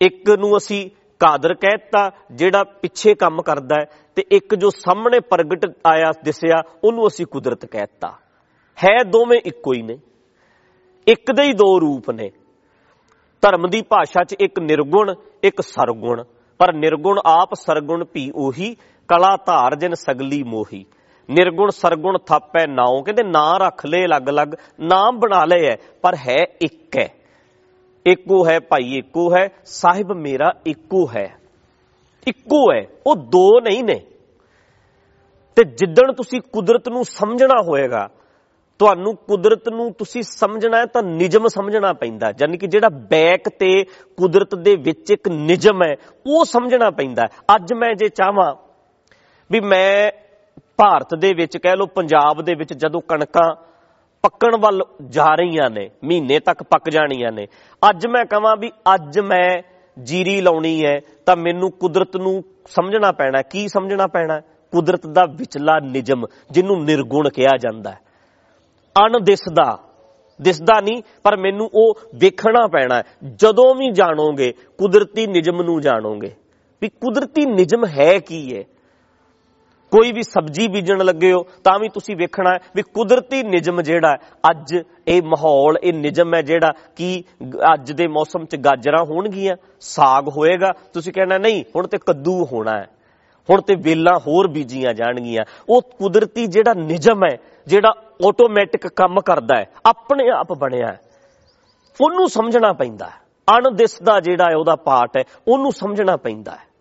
ਇੱਕ 0.00 0.30
ਨੂੰ 0.30 0.56
ਅਸੀਂ 0.56 0.90
ਕਾਦਰ 1.18 1.54
ਕਹਿਤਾ, 1.54 2.10
ਜਿਹੜਾ 2.32 2.64
ਪਿੱਛੇ 2.64 3.14
ਕੰਮ 3.14 3.42
ਕਰਦਾ 3.42 3.76
ਹੈ। 3.80 3.86
ਤੇ 4.14 4.24
ਇੱਕ 4.30 4.54
ਜੋ 4.54 4.70
ਸਾਹਮਣੇ 4.70 5.20
ਪ੍ਰਗਟ 5.20 5.66
ਆਇਆ, 5.86 6.12
ਦਿਸਿਆ, 6.24 6.62
ਉਹਨੂੰ 6.84 7.06
ਅਸੀਂ 7.06 7.26
ਕੁਦਰਤ 7.26 7.66
ਕਹਿਤਾ। 7.66 8.08
ਹੈ 8.84 9.02
ਦੋਵੇਂ 9.04 9.40
ਇੱਕੋ 9.44 9.72
ਹੀ 9.72 9.82
ਨੇ। 9.82 9.98
ਇੱਕ 11.06 11.32
ਦੇ 11.32 11.42
ਹੀ 11.42 11.52
ਦੋ 11.52 11.80
ਰੂਪ 11.80 12.10
ਨੇ। 12.10 12.30
ਧਰਮ 13.44 13.68
ਦੀ 13.68 13.82
ਭਾਸ਼ਾ 13.82 14.24
'ਚ 14.24 14.36
ਇੱਕ 14.40 14.60
ਨਿਰਗੁਣ, 14.60 15.14
ਇੱਕ 15.42 15.60
ਸਰਗੁਣ। 15.60 16.24
ਪਰ 16.58 16.72
ਨਿਰਗੁਣ 16.72 17.18
ਆਪ, 17.26 17.54
ਸਰਗੁਣ 17.54 18.04
ਵੀ 18.14 18.32
ਉਹੀ, 18.34 18.74
ਕਲਾ 19.08 19.36
ਧਾਰ 19.46 19.76
ਜਿਨ 19.76 19.94
ਸਗਲੀ 19.94 20.42
ਮੋਹੀ। 20.42 20.86
ਨਿਰਗੁਣ, 21.30 21.70
ਸਰਗੁਣ 21.70 22.18
ਥਾਪੈ 22.18 22.66
ਨਾਉ, 22.66 23.02
ਕਹਿੰਦੇ 23.02 23.22
ਨਾਂ 23.22 23.60
ਰੱਖ 23.60 23.86
ਲਏ 23.86 24.04
ਅਲੱਗ-ਅਲੱਗ, 24.04 24.48
ਨਾਮ 24.80 25.18
ਬਣਾ 25.18 25.44
ਲਏ 25.44 25.66
ਐ, 25.66 25.76
ਪਰ 26.02 26.14
ਹੈ 26.14 26.44
ਇੱਕ 26.60 26.98
ਹੈ 26.98 27.08
ਇੱਕੋ 28.06 28.46
ਹੈ 28.46 28.60
ਭਾਈ, 28.60 28.98
ਇੱਕੋ 28.98 29.36
ਹੈ, 29.36 29.48
ਸਾਹਿਬ 29.64 30.12
ਮੇਰਾ 30.12 30.52
ਇੱਕੋ 30.66 31.08
ਹੈ। 31.16 31.36
ਇੱਕੋ 32.28 32.72
ਹੈ 32.72 32.86
ਉਹ 33.06 33.16
ਦੋ 33.16 33.60
ਨਹੀਂ 33.60 33.84
ਨੇ। 33.84 34.00
ਤੇ 35.56 35.64
ਜਿੱਦਣ 35.64 36.12
ਤੁਸੀਂ 36.12 36.40
ਕੁਦਰਤ 36.40 36.88
ਨੂੰ 36.88 37.04
ਸਮਝਣਾ 37.04 37.62
ਹੋਏਗਾ 37.62 38.08
ਤੁਹਾਨੂੰ 38.80 39.14
ਕੁਦਰਤ 39.16 39.68
ਨੂੰ 39.68 39.92
ਤੁਸੀਂ 39.92 40.22
ਸਮਝਣਾ 40.22 40.78
ਹੈ 40.78 40.86
ਤਾਂ 40.86 41.02
ਨਿਜਮ 41.02 41.46
ਸਮਝਣਾ 41.48 41.92
ਪੈਂਦਾ 41.92 42.32
ਯਾਨੀ 42.40 42.58
ਕਿ 42.58 42.66
ਜਿਹੜਾ 42.66 42.88
ਬੈਕ 43.10 43.48
ਤੇ 43.48 43.72
ਕੁਦਰਤ 44.18 44.54
ਦੇ 44.54 44.74
ਵਿੱਚ 44.76 45.10
ਇੱਕ 45.10 45.28
ਨਿਜਮ 45.28 45.82
ਹੈ, 45.82 45.94
ਉਹ 46.26 46.44
ਸਮਝਣਾ 46.44 46.90
ਪੈਂਦਾ 46.90 47.26
ਅੱਜ 47.54 47.72
ਮੈਂ 47.72 47.94
ਜੇ 47.94 48.08
ਚਾਹਾਂ 48.08 48.54
ਵੀ 49.50 49.60
ਮੈਂ 49.60 50.10
ਭਾਰਤ 50.76 51.14
ਦੇ 51.14 51.32
ਵਿੱਚ 51.34 51.56
ਕਹਿ 51.56 51.76
ਲਓ, 51.76 51.86
ਪੰਜਾਬ 51.86 52.42
ਦੇ 52.42 52.54
ਵਿੱਚ 52.54 52.72
ਜਦੋਂ 52.72 53.00
ਕਣਕਾਂ 53.08 53.54
ਪੱਕਣ 54.24 54.56
ਵੱਲ 54.56 54.82
ਜਾ 55.08 55.34
ਰਹੀਆਂ 55.34 55.68
ਨੇ, 55.70 55.88
ਮਹੀਨੇ 56.04 56.38
ਤੱਕ 56.40 56.62
ਪੱਕ 56.62 56.90
ਜਾਣੀਆਂ 56.90 57.32
ਨੇ, 57.32 57.46
ਅੱਜ 57.82 58.06
ਮੈਂ 58.06 58.24
ਕਹਾਂ 58.24 58.56
ਵੀ 58.56 58.70
ਅੱਜ 58.94 59.18
ਮੈਂ 59.20 59.62
ਜੀਰੀ 59.96 60.40
ਲਾਉਣੀ 60.40 60.84
ਹੈ 60.84 60.98
ਤਾਂ 61.26 61.36
ਮੈਨੂੰ 61.36 61.70
ਕੁਦਰਤ 61.70 62.16
ਨੂੰ 62.16 62.42
ਸਮਝਣਾ 62.66 63.12
ਪੈਣਾ 63.12 63.42
ਕੀ 63.42 63.66
ਸਮਝਣਾ 63.68 64.06
ਪੈਣਾ 64.06 64.40
ਕੁਦਰਤ 64.72 65.06
ਦਾ 65.06 65.24
ਵਿਚਲਾ 65.38 65.78
ਨਿਜਮ, 65.82 66.26
ਜਿਹਨੂੰ 66.50 66.84
ਨਿਰਗੁਣ 66.84 67.28
ਕਿਹਾ 67.28 67.56
ਜਾਂਦਾ 67.56 67.90
ਹੈ। 67.90 67.98
ਅਣ 68.98 69.20
ਦਿਸਦਾ 69.20 69.78
ਦਿਸਦਾ 70.42 70.80
ਨਹੀਂ, 70.80 71.02
ਪਰ 71.22 71.36
ਮੈਨੂੰ 71.36 71.70
ਉਹ 71.74 71.98
ਵੇਖਣਾ 72.14 72.66
ਪੈਣਾ 72.66 73.02
ਜਦੋਂ 73.34 73.74
ਵੀ 73.74 73.90
ਜਾਣੋਗੇ, 73.90 74.52
ਕੁਦਰਤੀ 74.78 75.26
ਨਿਜਮ 75.26 75.62
ਨੂੰ 75.62 75.80
ਜਾਣੋਗੇ। 75.80 76.32
ਵੀ 76.82 76.88
ਕੁਦਰਤੀ 76.88 77.44
ਨਿਜਮ 77.46 77.86
ਹੈ 77.86 78.18
ਕੀ 78.18 78.56
ਹੈ 78.56 78.62
ਕੋਈ 79.92 80.12
ਵੀ 80.12 80.22
ਸਬਜ਼ੀ 80.22 80.68
ਬੀਜਣ 80.68 81.04
ਲੱਗੇ 81.04 81.32
ਹੋ, 81.32 81.42
ਤਾਂ 81.64 81.78
ਵੀ 81.78 81.88
ਤੁਸੀਂ 81.88 82.16
ਵੇਖਣਾ 82.16 82.50
ਹੈ 82.50 82.58
ਵੀ 82.76 82.82
ਕੁਦਰਤੀ 82.82 83.42
ਨਿਜਮ 83.42 83.82
ਜਿਹੜਾ 83.82 84.16
ਅੱਜ 84.50 84.76
ਇਹ 85.08 85.22
ਮਾਹੌਲ, 85.22 85.78
ਇਹ 85.82 85.92
ਨਿਜਮ 85.92 86.34
ਹੈ 86.34 86.42
ਜਿਹੜਾ 86.42 86.72
ਕਿ 86.96 87.22
ਅੱਜ 87.74 87.92
ਦੇ 87.92 88.06
ਮੌਸਮ 88.08 88.44
'ਚ 88.44 88.56
ਗਾਜਰਾਂ 88.56 89.04
ਹੋਣਗੀਆਂ, 89.04 89.56
ਸਾਗ 89.80 90.28
ਹੋਏਗਾ। 90.28 90.72
ਤੁਸੀਂ 90.92 91.12
ਕਹਿਣਾ, 91.12 91.38
ਨਹੀਂ, 91.38 91.64
ਹੁਣ 91.76 91.86
ਤੇ 91.86 91.98
ਕੱਦੂ 91.98 92.44
ਹੋਣਾ 92.44 92.78
ਹੈ। 92.78 92.88
ਹੁਣ 93.50 93.60
ਤੇ 93.60 93.74
ਵੇਲਾਂ 93.74 94.18
ਹੋਰ 94.18 94.48
ਬੀਜੀਆਂ 94.48 94.94
ਜਾਣਗੀਆਂ। 94.94 95.44
ਉਹ 95.68 95.82
ਕੁਦਰਤੀ 95.82 96.46
ਜਿਹੜਾ 96.46 96.74
ਨਿਜਮ 96.74 97.24
ਹੈ 97.24 97.36
ਜਿਹੜਾ 97.66 97.88
ਆਟੋਮੈਟਿਕ 98.28 98.86
ਕੰਮ 98.86 99.20
ਕਰਦਾ 99.20 99.58
ਹੈ, 99.58 99.64
ਆਪਣੇ 99.86 100.30
ਆਪ 100.30 100.52
ਬਣਿਆ 100.52 100.86
ਹੈ। 100.86 101.00
ਉਹਨੂੰ 102.00 102.28
ਸਮਝਣਾ 102.28 102.72
ਪੈਂਦਾ 102.72 103.06
ਹੈ। 103.06 103.24
ਅਣਦਿਸਦਾ 103.58 104.20
ਜਿਹੜਾ 104.20 104.44
ਹੈ, 104.44 104.56
ਉਹਦਾ 104.56 104.76
ਪਾਰਟ 104.76 105.16
ਹੈ, 105.16 105.24
ਉਹਨੂੰ 105.48 105.72
ਸਮਝਣਾ 105.72 106.16
ਪੈਂਦਾ 106.16 106.52
ਹੈ। 106.52 106.74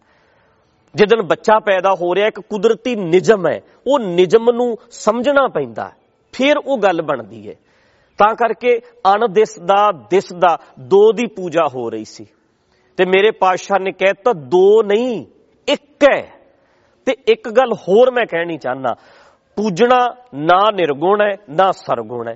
ਜਦੋਂ 0.96 1.24
ਬੱਚਾ 1.24 1.60
ਪੈਦਾ 1.60 1.90
ਹੋ 2.02 2.16
ਰਿਹਾ, 2.16 2.28
ਇੱਕ 2.28 2.40
ਕੁਦਰਤੀ 2.40 2.96
ਨਿਜਮ 2.96 3.48
ਹੈ, 3.48 3.62
ਉਹ 3.88 4.00
ਨਿਜਮ 4.00 4.52
ਨੂੰ 4.52 4.78
ਸਮਝਣਾ 4.92 5.48
ਪੈਂਦਾ 5.48 5.86
ਹੈ। 5.86 5.96
ਫਿਰ 6.32 6.58
ਉਹ 6.58 6.78
ਗੱਲ 6.78 7.02
ਬਣਦੀ 7.02 7.50
ਹੈ। 7.50 7.56
ਤਾਂ 8.18 8.36
ਕਰਕੇ 8.36 8.80
ਅਣਦਿਸਦਾ, 9.16 9.92
ਦਿਸਦਾ, 9.92 10.58
ਦੋ 10.80 11.12
ਦੀ 11.12 11.26
ਪੂਜਾ 11.28 11.68
ਹੋ 11.76 11.90
ਰਹੀ 11.90 12.06
ਸੀ। 12.06 12.28
ਤੇ 12.98 13.06
ਮੇਰੇ 13.06 13.32
ਪਾਤਸ਼ਾਹ 13.32 13.80
ਨੇ 13.80 13.92
ਕਹਿਤਾ, 13.92 14.34
ਦੋ 14.34 14.84
ਨਹੀਂ, 14.84 15.26
ਇੱਕ 15.68 16.04
ਹੈ। 16.04 16.32
ਤੇ 17.06 17.16
ਇੱਕ 17.28 17.50
ਗੱਲ 17.50 17.74
ਹੋਰ 17.74 18.12
ਮੈਂ 18.12 18.26
ਕਹਿਣੀ 18.26 18.58
ਚਾਹਨਾ 18.58 18.96
ਪੂਜਣਾ 19.56 20.16
ਨਾ 20.36 20.72
ਨਿਰਗੁਣ 20.72 21.22
ਹੈ, 21.22 21.38
ਨਾ 21.50 21.72
ਸਰਗੁਣ 21.72 22.28
ਹੈ। 22.28 22.36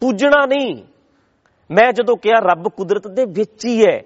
ਪੂਜਣਾ 0.00 0.46
ਨਹੀਂ। 0.46 0.84
ਮੈਂ 1.70 1.92
ਜਦੋਂ 1.92 2.16
ਕਿਹਾ 2.16 2.40
ਰੱਬ 2.40 2.68
ਕੁਦਰਤ 2.68 3.08
ਦੇ 3.08 3.24
ਵਿੱਚ 3.24 3.66
ਹੀ 3.66 3.86
ਹੈ, 3.86 4.02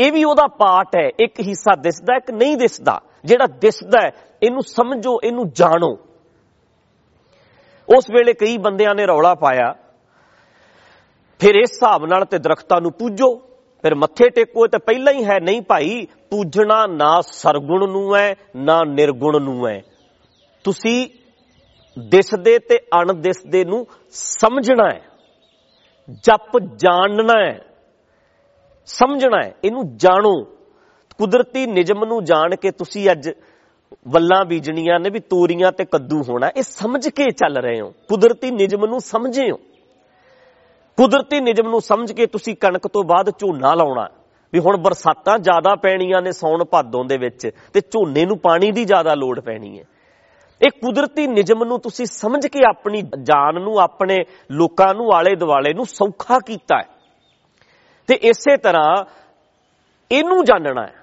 ਇਹ 0.00 0.12
ਵੀ 0.12 0.24
ਉਹਦਾ 0.24 0.46
ਪਾਰਟ 0.46 0.88
ਹੈ, 1.02 1.10
ਇੱਕ 1.20 1.40
ਹਿੱਸਾ 1.40 1.74
ਦਿਸਦਾ, 1.76 2.16
ਇੱਕ 2.16 2.30
ਨਹੀਂ 2.30 2.56
ਦਿਸਦਾ। 2.56 3.00
ਜਿਹੜਾ 3.24 3.46
ਦਿਸਦਾ 3.46 3.98
ਹੈ, 4.04 4.10
ਇਹਨੂੰ 4.42 4.62
ਸਮਝੋ, 4.62 5.18
ਇਹਨੂੰ 5.24 5.50
ਜਾਣੋ। 5.50 5.98
ਉਸ 7.96 8.04
ਵੇਲੇ 8.10 8.32
ਕਈ 8.32 8.58
ਬੰਦਿਆਂ 8.58 8.94
ਨੇ 8.94 9.06
ਰੌਲਾ 9.06 9.34
ਪਾਇਆ। 9.34 9.74
ਫਿਰ 11.38 11.54
ਇਸ 11.54 11.70
ਹਿਸਾਬ 11.72 12.06
ਨਾਲ 12.06 12.24
ਤੇ 12.24 12.38
ਦਰਖਤਾਂ 12.38 12.80
ਨੂੰ 12.80 12.92
ਪੂਜੋ। 12.92 13.36
ਫਿਰ 13.82 13.94
ਮੱਥੇ 13.94 14.28
ਟੇਕੋ 14.28 14.66
ਤੇ 14.66 14.78
ਪਹਿਲਾਂ 14.78 15.12
ਹੀ 15.12 15.24
ਹੈ, 15.24 15.40
ਨਹੀਂ 15.42 15.62
ਭਾਈ, 15.62 16.06
ਪੂਜਣਾ 16.30 16.86
ਨਾ 16.86 17.20
ਸਰਗੁਣ 17.20 17.90
ਨੂੰ 17.90 18.16
ਹੈ, 18.16 18.34
ਨਾ 18.56 18.84
ਨਿਰਗੁਣ 18.84 19.42
ਨੂੰ 19.42 19.68
ਹੈ। 19.68 19.82
ਤੁਸੀਂ 20.64 21.08
ਦਿਸਦੇ 21.98 22.58
ਤੇ 22.58 22.78
ਅਣਦਿਸਦੇ 23.00 23.64
ਨੂੰ 23.64 23.86
ਸਮਝਣਾ 24.10 24.88
ਹੈ, 24.88 25.00
ਜਪ 26.10 26.58
ਜਾਣਨਾ 26.76 27.38
ਹੈ, 27.46 27.58
ਸਮਝਣਾ 28.86 29.42
ਹੈ, 29.44 29.54
ਇਹਨੂੰ 29.64 29.96
ਜਾਣੋ। 29.96 30.32
ਕੁਦਰਤੀ 31.18 31.66
ਨਿਜਮ 31.66 32.04
ਨੂੰ 32.04 32.24
ਜਾਣ 32.24 32.56
ਕੇ 32.56 32.70
ਤੁਸੀਂ 32.70 33.10
ਅੱਜ 33.10 33.30
ਵੱਲਾਂ 34.08 34.44
ਬੀਜਣੀਆਂ 34.44 34.98
ਨੇ 35.00 35.10
ਵੀ 35.10 35.20
ਤੋਰੀਆਂ 35.20 35.72
ਤੇ 35.72 35.84
ਕੱਦੂ 35.84 36.22
ਹੋਣਾ, 36.22 36.48
ਇਹ 36.56 36.62
ਸਮਝ 36.62 37.08
ਕੇ 37.08 37.30
ਚੱਲ 37.30 37.56
ਰਹੇ 37.56 37.80
ਹੋ। 37.80 37.92
ਕੁਦਰਤੀ 38.08 38.50
ਨਿਜਮ 38.50 38.86
ਨੂੰ 38.86 39.00
ਸਮਝੇ 39.00 39.50
ਹੋ। 39.50 39.56
ਕੁਦਰਤੀ 40.98 41.40
ਨਿਜਮ 41.40 41.68
ਨੂੰ 41.68 41.80
ਸਮਝ 41.80 42.12
ਕੇ 42.12 42.26
ਤੁਸੀਂ 42.26 42.54
ਕਣਕ 42.56 42.88
ਤੋਂ 42.88 43.04
ਬਾਅਦ 43.04 43.30
ਝੋਨਾ 43.30 43.74
ਲਾਉਣਾ 43.74 44.08
ਵੀ 44.52 44.58
ਹੁਣ 44.58 44.76
ਬਰਸਾਤਾਂ 44.76 45.38
ਜ਼ਿਆਦਾ 45.38 45.74
ਪੈਣੀਆਂ 45.74 46.22
ਨੇ 46.22 46.32
ਸੌਣ 46.32 46.64
ਭਾਦੋਂ 46.64 47.04
ਦੇ 47.04 47.16
ਵਿੱਚ 47.18 47.50
ਤੇ 47.72 47.80
ਝੋਨੇ 47.80 48.24
ਨੂੰ 48.24 48.38
ਪਾਣੀ 48.38 48.70
ਦੀ 48.70 48.84
ਜ਼ਿਆਦਾ 48.84 49.14
ਲੋੜ 49.14 49.40
ਪੈਣੀ 49.40 49.78
ਹੈ। 49.78 49.84
ਇਹ 50.64 50.70
ਕੁਦਰਤੀ 50.70 51.26
ਨਿਜਮ 51.26 51.64
ਨੂੰ 51.64 51.80
ਤੁਸੀਂ 51.80 52.06
ਸਮਝ 52.06 52.46
ਕੇ 52.46 52.60
ਆਪਣੀ 52.68 53.02
ਜਾਨ 53.02 53.54
ਨੂੰ, 53.54 53.78
ਆਪਣੇ 53.78 54.16
ਲੋਕਾਂ 54.50 54.94
ਨੂੰ 54.94 55.12
ਆਲੇ 55.14 55.36
ਦੁਆਲੇ 55.36 55.74
ਨੂੰ 55.74 55.86
ਸੌਖਾ 55.86 56.38
ਕੀਤਾ 56.38 56.76
ਹੈ। 56.78 56.88
ਤੇ 58.06 58.14
ਇਸੇ 58.14 58.56
ਤਰ੍ਹਾਂ 58.56 59.04
ਇਹਨੂੰ 60.12 60.44
ਜਾਣਨਾ 60.44 60.86
ਹੈ। 60.86 60.94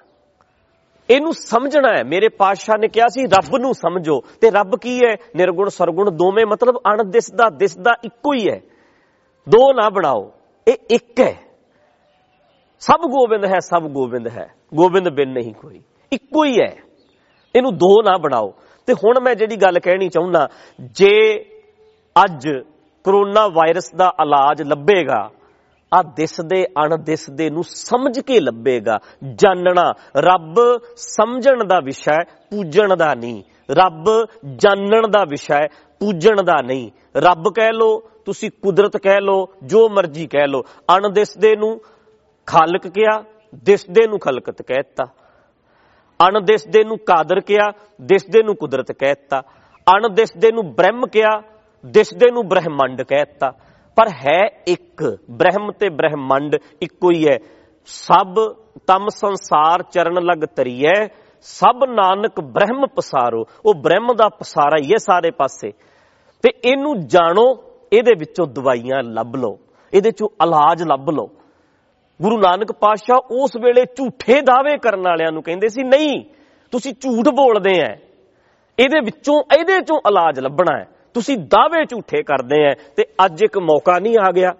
ਇਹਨੂੰ 1.10 1.32
ਸਮਝਣਾ 1.32 1.88
ਹੈ। 1.98 2.04
ਮੇਰੇ 2.04 2.28
ਪਾਤਸ਼ਾਹ 2.28 2.78
ਨੇ 2.78 2.88
ਕਿਹਾ 2.88 3.06
ਸੀ, 3.08 3.26
ਰੱਬ 3.26 3.56
ਨੂੰ 3.56 3.74
ਸਮਝੋ। 3.74 4.20
ਤੇ 4.40 4.50
ਰੱਬ 4.50 4.76
ਕੀ 4.80 5.00
ਹੈ? 5.04 5.16
ਨਿਰਗੁਣ, 5.36 5.68
ਸਰਗੁਣ 5.68 6.10
ਦੋਵੇਂ 6.10 6.46
ਮਤਲਬ 6.46 6.76
ਅਣਦਿਸਦਾ 6.76 7.48
ਦਿਸਦਾ 7.48 7.90
ਇੱਕੋ 8.04 8.32
ਹੀ 8.34 8.50
ਹੈ। 8.50 8.60
ਦੋ 9.48 9.72
ਨਾ 9.72 9.90
ਬਣਾਓ। 9.90 10.32
ਇਹ 10.68 10.76
ਇੱਕ 10.90 11.20
ਹੈ। 11.20 11.36
ਸਭ 12.80 13.00
ਗੋਬਿੰਦ 13.00 13.44
ਹੈ, 13.44 13.58
ਸਭ 13.58 13.82
ਗੋਬਿੰਦ 13.88 14.28
ਹੈ। 14.28 14.54
ਗੋਬਿੰਦ 14.74 15.08
ਬਿਨ 15.08 15.32
ਨਹੀਂ 15.32 15.54
ਕੋਈ। 15.54 15.82
ਇੱਕੋ 16.12 16.44
ਹੀ 16.44 16.60
ਹੈ। 16.60 16.76
ਇਹਨੂੰ 17.56 17.76
ਦੋ 17.76 18.02
ਨਾ 18.02 18.16
ਬਣਾਓ। 18.16 18.54
ਤੇ 18.86 18.92
ਹੁਣ 18.92 19.20
ਮੈਂ 19.20 19.34
ਜਿਹੜੀ 19.34 19.56
ਗੱਲ 19.56 19.78
ਕਹਿਣੀ 19.78 20.08
ਚਾਹੁੰਦਾ 20.08 20.48
ਜੇ 20.80 21.44
ਅੱਜ 22.24 22.48
ਕਰੋਨਾ 23.04 23.48
ਵਾਇਰਸ 23.48 23.94
ਦਾ 23.94 24.12
ਇਲਾਜ 24.22 24.62
ਲੱਭੇਗਾ 24.62 25.30
ਆ 25.94 26.02
ਦਿਸਦੇ 26.02 26.66
ਅਣਦਿਸਦੇ 26.84 27.50
ਨੂੰ 27.50 27.64
ਸਮਝ 27.64 28.20
ਕੇ 28.20 28.40
ਲੱਭੇਗਾ। 28.40 28.98
ਜਾਣਨਾ 29.34 29.94
ਰੱਬ 30.16 30.80
ਸਮਝਣ 30.96 31.64
ਦਾ 31.64 31.80
ਵਿਸ਼ਾ 31.80 32.24
ਪੂਜਣ 32.50 32.96
ਦਾ 32.96 33.14
ਨਹੀਂ। 33.14 33.42
ਰੱਬ 33.70 34.26
ਜਾਣਨ 34.56 35.10
ਦਾ 35.10 35.24
ਵਿਸ਼ਾ 35.24 35.60
ਪੂਜਣ 36.00 36.42
ਦਾ 36.42 36.62
ਨਹੀਂ। 36.62 36.90
ਰੱਬ 37.16 37.52
ਕਹਿ 37.54 37.72
ਲੋ, 37.72 38.02
ਤੁਸੀਂ 38.24 38.50
ਕੁਦਰਤ 38.62 38.96
ਕਹਿ 38.96 39.20
ਲੋ, 39.20 39.48
ਜੋ 39.62 39.88
ਮਰਜ਼ੀ 39.88 40.26
ਕਹਿ 40.26 40.46
ਲੋ। 40.46 40.62
ਅਣਦਿਸਦੇ 40.96 41.56
ਨੂੰ 41.56 41.80
ਖਾਲਕ 42.46 42.86
ਕਿਹਾ 42.86 43.24
ਦਿਸਦੇ 43.54 44.06
ਨੂੰ 44.06 44.18
ਖਲਕਤ 44.18 44.62
ਕਹਿਤਾ 44.62 45.04
ਅਣ 46.20 46.40
ਦਿਸਦੇ 46.40 46.84
ਨੂੰ 46.84 46.96
ਕਾਦਰ 46.98 47.40
ਕਿਹਾ, 47.40 47.70
ਦਿਸਦੇ 48.00 48.42
ਨੂੰ 48.42 48.54
ਕੁਦਰਤ 48.56 48.92
ਕਹਿਤਾ 48.92 49.40
ਅਣ 49.86 50.08
ਦਿਸਦੇ 50.08 50.52
ਨੂੰ 50.52 50.64
ਬ੍ਰਹਮ 50.74 51.06
ਕਿਹਾ, 51.06 51.40
ਦਿਸਦੇ 51.86 52.30
ਨੂੰ 52.30 52.46
ਬ੍ਰਹਮੰਡ 52.48 53.02
ਕਹਿਤਾ 53.02 53.50
ਪਰ 53.96 54.08
ਹੈ 54.08 54.40
ਇੱਕ, 54.66 55.18
ਬ੍ਰਹਮ 55.30 55.70
ਤੇ 55.72 55.88
ਬ੍ਰਹਮੰਡ 55.88 56.56
ਇੱਕੋ 56.82 57.10
ਹੀ 57.10 57.28
ਹੈ। 57.28 57.38
ਸਭ 57.86 58.34
ਤਮ 58.86 59.08
ਸੰਸਾਰ 59.08 59.82
ਚਰਨ 59.82 60.22
ਲਗ 60.22 60.44
ਤਰੀਐ 60.56 60.94
ਸਭ 61.42 61.84
ਨਾਨਕ 61.88 62.40
ਬ੍ਰਹਮ 62.40 62.86
ਪਸਾਰੋ। 62.86 63.44
ਉਹ 63.66 63.74
ਬ੍ਰਹਮ 63.74 64.14
ਦਾ 64.16 64.28
ਪਸਾਰਾ 64.28 64.76
ਹੀ 64.82 64.90
ਹੈ 64.90 64.96
ਸਾਰੇ 64.96 65.30
ਪਾਸੇ। 65.30 65.70
ਤੇ 66.44 66.50
ਇਹਨੂੰ 66.64 67.06
ਜਾਣੋ, 67.06 67.44
ਇਹਦੇ 67.92 68.12
ਵਿੱਚੋਂ 68.18 68.46
ਦਵਾਈਆਂ 68.46 69.02
ਲੱਭ 69.02 69.36
ਲਓ, 69.36 69.58
ਇਹਦੇ 69.92 70.10
ਚੋਂ 70.10 70.28
ਇਲਾਜ 70.44 70.82
ਲੱਭ 70.82 71.10
ਲਓ। 71.10 71.30
ਗੁਰੂ 72.20 72.38
ਨਾਨਕ 72.38 72.72
ਪਾਤਸ਼ਾਹ 72.72 73.34
ਉਸ 73.34 73.56
ਵੇਲੇ 73.56 73.84
ਝੂਠੇ 73.96 74.40
ਦਾਅਵੇ 74.40 74.76
ਕਰਨ 74.78 75.00
ਵਾਲਿਆਂ 75.00 75.32
ਨੂੰ 75.32 75.42
ਕਹਿੰਦੇ 75.42 75.68
ਸੀ, 75.68 75.82
ਨਹੀਂ, 75.82 76.22
ਤੁਸੀਂ 76.72 76.92
ਝੂਠ 77.00 77.28
ਬੋਲਦੇ 77.28 77.80
ਆ 77.80 77.94
ਇਹਦੇ 78.78 79.00
ਵਿੱਚੋਂ, 79.04 79.42
ਇਹਦੇ 79.58 79.80
ਚੋਂ 79.80 79.98
ਇਲਾਜ 80.08 80.40
ਲੱਭਣਾ 80.40 80.78
ਹੈ 80.78 80.86
ਤੁਸੀਂ 81.14 81.36
ਦਾਅਵੇ 81.38 81.84
ਝੂਠੇ 81.84 82.22
ਕਰਦੇ 82.22 82.64
ਆ 82.66 82.72
ਤੇ 82.96 83.04
ਅੱਜ 83.24 83.42
ਇੱਕ 83.42 83.58
ਮੌਕਾ 83.58 83.98
ਨਹੀਂ 83.98 84.16
ਆ 84.18 84.30
ਗਿਆ। 84.32 84.52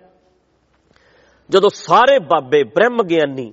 ਜਦੋਂ 1.51 1.71
ਸਾਰੇ 1.75 2.19
ਬਾਬੇ 2.19 2.63
ਬ੍ਰਹਮ 2.65 3.03
ਗਿਆਨੀ, 3.03 3.53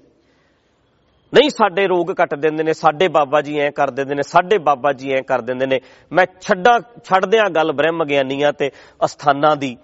ਨਹੀਂ, 1.34 1.50
ਸਾਡੇ 1.50 1.88
ਰੋਗ 1.88 2.12
ਕੱਟ 2.12 2.34
ਦਿੰਦੇ 2.36 2.64
ਨੇ, 2.64 2.74
ਸਾਡੇ 2.74 3.08
ਬਾਬਾ 3.08 3.42
ਜੀ 3.42 3.58
ਐ 3.60 3.70
ਕਰ 3.70 3.90
ਦਿੰਦੇ 3.90 4.16
ਨੇ, 4.16 4.22
ਸਾਡੇ 4.22 4.58
ਬਾਬਾ 4.58 4.92
ਜੀ 4.94 5.12
ਐ 5.14 5.22
ਕਰ 5.28 5.42
ਦਿੰਦੇ 5.42 5.66
ਨੇ। 5.66 5.80
ਮੈਂ 6.12 6.26
ਛੱਡਾਂ, 6.42 6.80
ਛੱਡਦਿਆਂ 7.04 7.50
ਗੱਲ 7.50 7.72
ਬ੍ਰਹਮ 7.72 8.04
ਗਿਆਨੀਆਂ 8.06 8.52
ਤੇ 8.54 8.70
ਅਸਥਾਨਾਂ 9.06 9.56
ਦੀ 9.56 9.78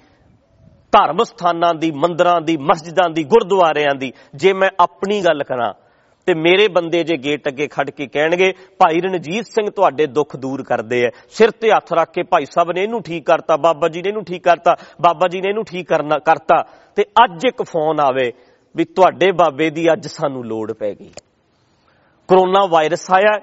ਧਰਮ 0.91 1.23
ਸਥਾਨਾਂ 1.23 1.73
ਦੀ, 1.73 1.91
ਮੰਦਰਾਂ 1.91 2.41
ਦੀ, 2.41 2.57
ਮਸਜਿਦਾਂ 2.57 3.09
ਦੀ, 3.09 3.23
ਗੁਰਦੁਆਰਿਆਂ 3.23 3.95
ਦੀ, 3.95 4.13
ਜੇ 4.35 4.53
ਮੈਂ 4.53 4.69
ਆਪਣੀ 4.79 5.21
ਗੱਲ 5.21 5.43
ਕਰਾਂ, 5.43 5.73
ਤੇ 6.25 6.33
ਮੇਰੇ 6.33 6.67
ਬੰਦੇ 6.67 7.03
ਜੇ 7.03 7.17
ਗੇਟ 7.17 7.47
ਅੱਗੇ 7.47 7.67
ਖੜ 7.67 7.89
ਕੇ 7.89 8.07
ਕਹਿਣਗੇ, 8.07 8.51
ਭਾਈ 8.51 9.01
ਰਣਜੀਤ 9.01 9.45
ਸਿੰਘ 9.45 9.69
ਤੁਹਾਡੇ 9.69 10.07
ਦੁੱਖ 10.07 10.35
ਦੂਰ 10.35 10.63
ਕਰਦੇ 10.63 11.05
ਐ। 11.05 11.09
ਸਿਰ 11.29 11.51
ਤੇ 11.51 11.71
ਹੱਥ 11.71 11.93
ਰੱਖ 11.93 12.11
ਕੇ 12.11 12.23
ਭਾਈ 12.23 12.45
ਸਾਹਿਬ 12.45 12.71
ਨੇ 12.71 12.83
ਇਹਨੂੰ 12.83 13.01
ਠੀਕ 13.01 13.25
ਕਰਤਾ, 13.25 13.57
ਬਾਬਾ 13.57 13.87
ਜੀ 13.87 14.01
ਨੇ 14.01 14.09
ਇਹਨੂੰ 14.09 14.23
ਠੀਕ 14.23 14.43
ਕਰਤਾ, 14.43 14.75
ਬਾਬਾ 15.01 15.27
ਜੀ 15.27 15.41
ਨੇ 15.41 15.49
ਇਹਨੂੰ 15.49 15.65
ਠੀਕ 15.65 15.87
ਕਰਨਾ, 15.87 16.19
ਕਰਤਾ। 16.19 16.63
ਤੇ 16.95 17.03
ਅੱਜ 17.23 17.45
ਇੱਕ 17.45 17.63
ਫੋਨ 17.63 17.99
ਆਵੇ 17.99 18.31
ਵੀ 18.75 18.85
ਤੁਹਾਡੇ 18.85 19.31
ਬਾਬੇ 19.31 19.69
ਦੀ 19.69 19.93
ਅੱਜ 19.93 20.07
ਸਾਨੂੰ 20.07 20.45
ਲੋੜ 20.45 20.73
ਪੈ 20.73 20.93
ਗਈ। 20.93 21.11
ਕਰੋਨਾ 22.29 22.65
ਵਾਇਰਸ 22.65 23.11
ਆਇਆ 23.11 23.39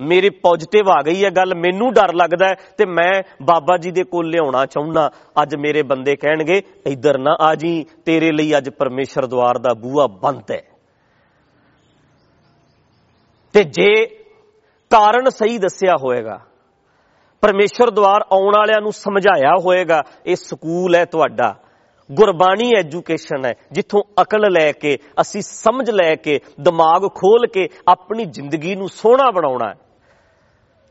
ਮੇਰੇ 0.00 0.30
ਪੋਜ਼ਿਟਿਵ 0.42 0.88
ਆ 0.90 1.00
ਗਈ 1.02 1.24
ਹੈ 1.24 1.30
ਗੱਲ, 1.30 1.54
ਮੈਨੂੰ 1.54 1.92
ਡਰ 1.92 2.14
ਲੱਗਦਾ 2.14 2.46
ਹੈ 2.46 2.54
ਤੇ 2.78 2.86
ਮੈਂ 2.86 3.22
ਬਾਬਾ 3.42 3.76
ਜੀ 3.76 3.90
ਦੇ 3.90 4.04
ਕੋਲ 4.04 4.28
ਲਿਆਉਣਾ 4.30 4.64
ਚਾਹੁੰਦਾ 4.66 5.10
ਅੱਜ 5.42 5.54
ਮੇਰੇ 5.54 5.82
ਬੰਦੇ 5.82 6.16
ਕਹਿਣਗੇ, 6.16 6.62
ਇੱਧਰ 6.86 7.18
ਨਾ 7.18 7.36
ਆ 7.40 7.54
ਜੀ, 7.54 7.84
ਤੇਰੇ 8.04 8.30
ਲਈ 8.32 8.56
ਅੱਜ 8.56 8.68
ਪਰਮੇਸ਼ਰ 8.70 9.26
ਦਵਾਰ 9.26 9.58
ਦਾ 9.58 9.74
ਬੂਹਾ 9.74 10.06
ਬੰਦ 10.22 10.50
ਹੈ। 10.50 10.62
ਤੇ 13.54 13.64
ਜੇ 13.64 14.04
ਕਾਰਨ 14.90 15.28
ਸਹੀ 15.30 15.58
ਦੱਸਿਆ 15.58 15.96
ਹੋਏਗਾ, 15.96 16.38
ਪਰਮੇਸ਼ਰ 17.42 17.90
ਦਵਾਰ 17.90 18.24
ਆਉਣ 18.32 18.56
ਵਾਲਿਆਂ 18.56 18.80
ਨੂੰ 18.80 18.92
ਸਮਝਾਇਆ 18.92 19.52
ਹੋਏਗਾ, 19.64 20.02
ਇਹ 20.26 20.36
ਸਕੂਲ 20.36 20.94
ਹੈ 20.94 21.04
ਤੁਹਾਡਾ, 21.04 21.54
ਗੁਰਬਾਣੀ 22.10 22.70
ਐਜੂਕੇਸ਼ਨ 22.78 23.44
ਹੈ, 23.46 23.52
ਜਿੱਥੋਂ 23.72 24.02
ਅਕਲ 24.22 24.50
ਲੈ 24.52 24.70
ਕੇ, 24.72 24.96
ਅਸੀਂ 25.20 25.42
ਸਮਝ 25.42 25.90
ਲੈ 25.90 26.14
ਕੇ, 26.14 26.38
ਦਿਮਾਗ 26.60 27.08
ਖੋਲ 27.14 27.46
ਕੇ 27.46 27.68
ਆਪਣੀ 27.88 28.24
ਜ਼ਿੰਦਗੀ 28.24 28.74
ਨੂੰ 28.74 28.88
ਸੋਹਣਾ 28.88 29.30
ਬਣਾਉਣਾ 29.30 29.68
ਹੈ। 29.68 29.89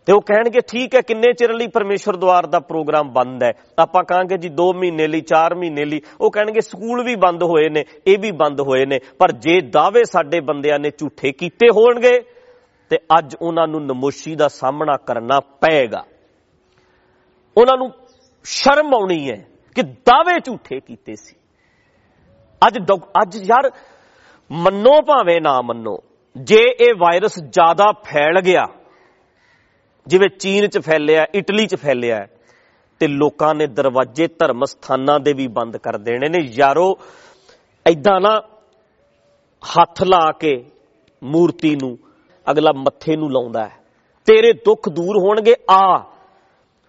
ਤੇ 0.06 0.14
ਉਹ 0.14 0.22
ਕਹਿਣਗੇ, 0.22 0.60
ਠੀਕ 0.60 0.96
ਹੈ, 0.96 1.02
ਕਿੰਨੇ 1.02 1.34
ਚਿਰ 1.34 1.54
ਲਈ 1.54 1.68
ਪਰਮੇਸ਼ਰ 1.68 2.16
ਦਵਾਰ 2.16 2.46
ਦਾ 2.46 2.60
ਪ੍ਰੋਗਰਾਮ 2.60 3.10
ਬੰਦ 3.14 3.44
ਹੈ? 3.44 3.52
ਆਪਾਂ 3.80 4.04
ਕਹਾਂਗੇ, 4.04 4.38
ਜੀ 4.38 4.50
2 4.50 4.74
ਮਹੀਨੇ 4.74 5.08
ਲਈ 5.08 5.22
4 5.22 5.56
ਮਹੀਨੇ 5.56 5.86
ਲਈ। 5.86 6.02
ਉਹ 6.22 6.32
ਕਹਿਣਗੇ, 6.32 6.62
ਸਕੂਲ 6.62 7.04
ਵੀ 7.04 7.16
ਬੰਦ 7.16 7.44
ਹੋਏ 7.44 7.70
ਨੇ, 7.70 7.86
ਇਹ 8.08 8.18
ਵੀ 8.20 8.32
ਬੰਦ 8.32 8.62
ਹੋਏ 8.62 8.86
ਨੇ, 8.86 9.00
ਪਰ 9.20 9.32
ਜੇ 9.32 9.62
ਦਾਅਵੇ 9.62 10.04
ਸਾਡੇ 10.04 10.40
ਬੰਦਿਆਂ 10.40 10.80
ਨੇ 10.80 10.90
ਝੂਠੇ 10.98 11.32
ਕੀਤੇ 11.32 11.68
ਹੋਣਗੇ, 11.68 12.20
ਤੇ 12.90 12.98
ਅੱਜ 13.18 13.36
ਉਹਨਾਂ 13.42 13.68
ਨੂੰ 13.68 13.86
ਨਮੋਸ਼ੀ 13.86 14.36
ਦਾ 14.36 14.48
ਸਾਹਮਣਾ 14.48 14.98
ਕਰਨਾ 14.98 15.40
ਪਏਗਾ। 15.40 16.04
ਉਹਨਾਂ 17.58 17.78
ਨੂੰ 17.78 17.92
ਸ਼ਰਮ 18.44 18.94
ਆਉਣੀ 18.94 19.32
ਹੈ 19.32 19.48
ਕਿ 19.76 19.82
ਦਾਅਵੇ 19.82 20.40
ਝੂਠੇ 20.40 20.80
ਕੀਤੇ 20.80 21.16
ਸੀ। 21.16 21.36
ਅੱਜ 22.68 22.78
ਅੱਜ 23.22 23.36
ਯਾਰ, 23.36 23.72
ਮੰਨੋ 24.52 25.02
ਭਾਵੇਂ 25.02 25.42
ਨਾ 25.42 25.62
ਮੰਨੋ, 25.62 25.98
ਜੇ 26.38 26.64
ਇਹ 26.80 26.94
ਵਾਇਰਸ 27.00 27.40
ਜ਼ਿਆਦਾ 27.40 27.92
ਫੈਲ 27.92 28.42
ਗਿਆ 28.42 28.66
ਜਿਵੇਂ 30.10 30.30
ਚੀਨ 30.30 30.68
'ਚ 30.68 30.78
ਫੈਲਿਆ, 30.78 31.28
ਇਟਲੀ 31.36 31.68
'ਚ 31.68 31.76
ਫੈਲਿਆ 31.76 32.28
ਤੇ 33.00 33.08
ਲੋਕਾਂ 33.08 33.56
ਨੇ 33.56 33.68
ਦਰਵਾਜ਼ੇ 33.68 34.28
ਧਰਮ 34.28 34.66
ਸਥਾਨਾਂ 34.66 35.20
ਦੇ 35.20 35.34
ਵੀ 35.34 35.48
ਬੰਦ 35.48 35.78
ਕਰ 35.78 35.98
ਦੇਣੇ 35.98 36.30
ਨੇ। 36.30 36.40
ਯਾਰੋ 36.42 37.00
ਐਦਾਂ 37.88 38.22
ਨਾ 38.22 38.42
ਹੱਥ 39.72 40.04
ਲਾ 40.04 40.32
ਕੇ 40.32 40.66
ਮੂਰਤੀ 41.24 41.76
ਨੂੰ 41.76 41.98
ਅਗਲਾ 42.52 42.72
ਮੱਥੇ 42.76 43.16
ਨੂੰ 43.16 43.32
ਲਾਉਂਦਾ 43.32 43.64
ਹੈ। 43.64 43.72
ਤੇਰੇ 44.26 44.54
ਦੁੱਖ 44.54 44.90
ਦੂਰ 44.90 45.18
ਹੋਣਗੇ, 45.18 45.56
ਆ। 45.72 45.98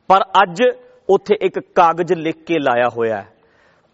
ਪਰ 0.09 0.23
ਅੱਜ 0.43 0.63
ਉੱਥੇ 1.11 1.37
ਇੱਕ 1.43 1.59
ਕਾਗਜ਼ 1.59 2.13
ਲਿਖ 2.13 2.45
ਕੇ 2.45 2.59
ਲਾਇਆ 2.59 2.89
ਹੋਇਆ 2.89 3.17
ਹੈ। 3.17 3.33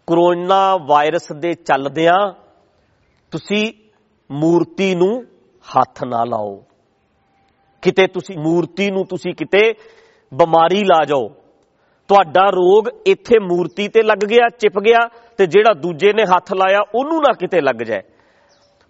ਕਰੋਨਾ 0.07 0.77
ਵਾਇਰਸ 0.77 1.31
ਦੇ 1.31 1.53
ਚੱਲਦਿਆਂ 1.53 2.33
ਤੁਸੀਂ 3.31 3.73
ਮੂਰਤੀ 4.31 4.95
ਨੂੰ 4.95 5.25
ਹੱਥ 5.77 6.03
ਨਾ 6.03 6.23
ਲਾਓ। 6.23 6.63
ਕਿਤੇ 7.81 8.07
ਤੁਸੀਂ 8.07 8.37
ਮੂਰਤੀ 8.37 8.89
ਨੂੰ 8.91 9.05
ਤੁਸੀਂ 9.05 9.33
ਕਿਤੇ 9.33 9.73
ਬਿਮਾਰੀ 10.31 10.83
ਲਾ 10.83 11.03
ਜਾਓ, 11.05 11.27
ਤੁਹਾਡਾ 12.09 12.49
ਰੋਗ 12.49 12.87
ਇੱਥੇ 13.05 13.39
ਮੂਰਤੀ 13.39 13.87
ਤੇ 13.87 14.03
ਲੱਗ 14.03 14.25
ਗਿਆ, 14.29 14.49
ਚਿਪ 14.59 14.79
ਗਿਆ 14.79 15.07
ਤੇ 15.37 15.45
ਜਿਹੜਾ 15.45 15.73
ਦੂਜੇ 15.73 16.13
ਨੇ 16.13 16.23
ਹੱਥ 16.23 16.53
ਲਾਇਆ 16.53 16.81
ਉਹਨੂੰ 16.95 17.21
ਨਾ 17.21 17.33
ਕਿਤੇ 17.33 17.61
ਲੱਗ 17.61 17.83
ਜਾਏ। 17.83 18.01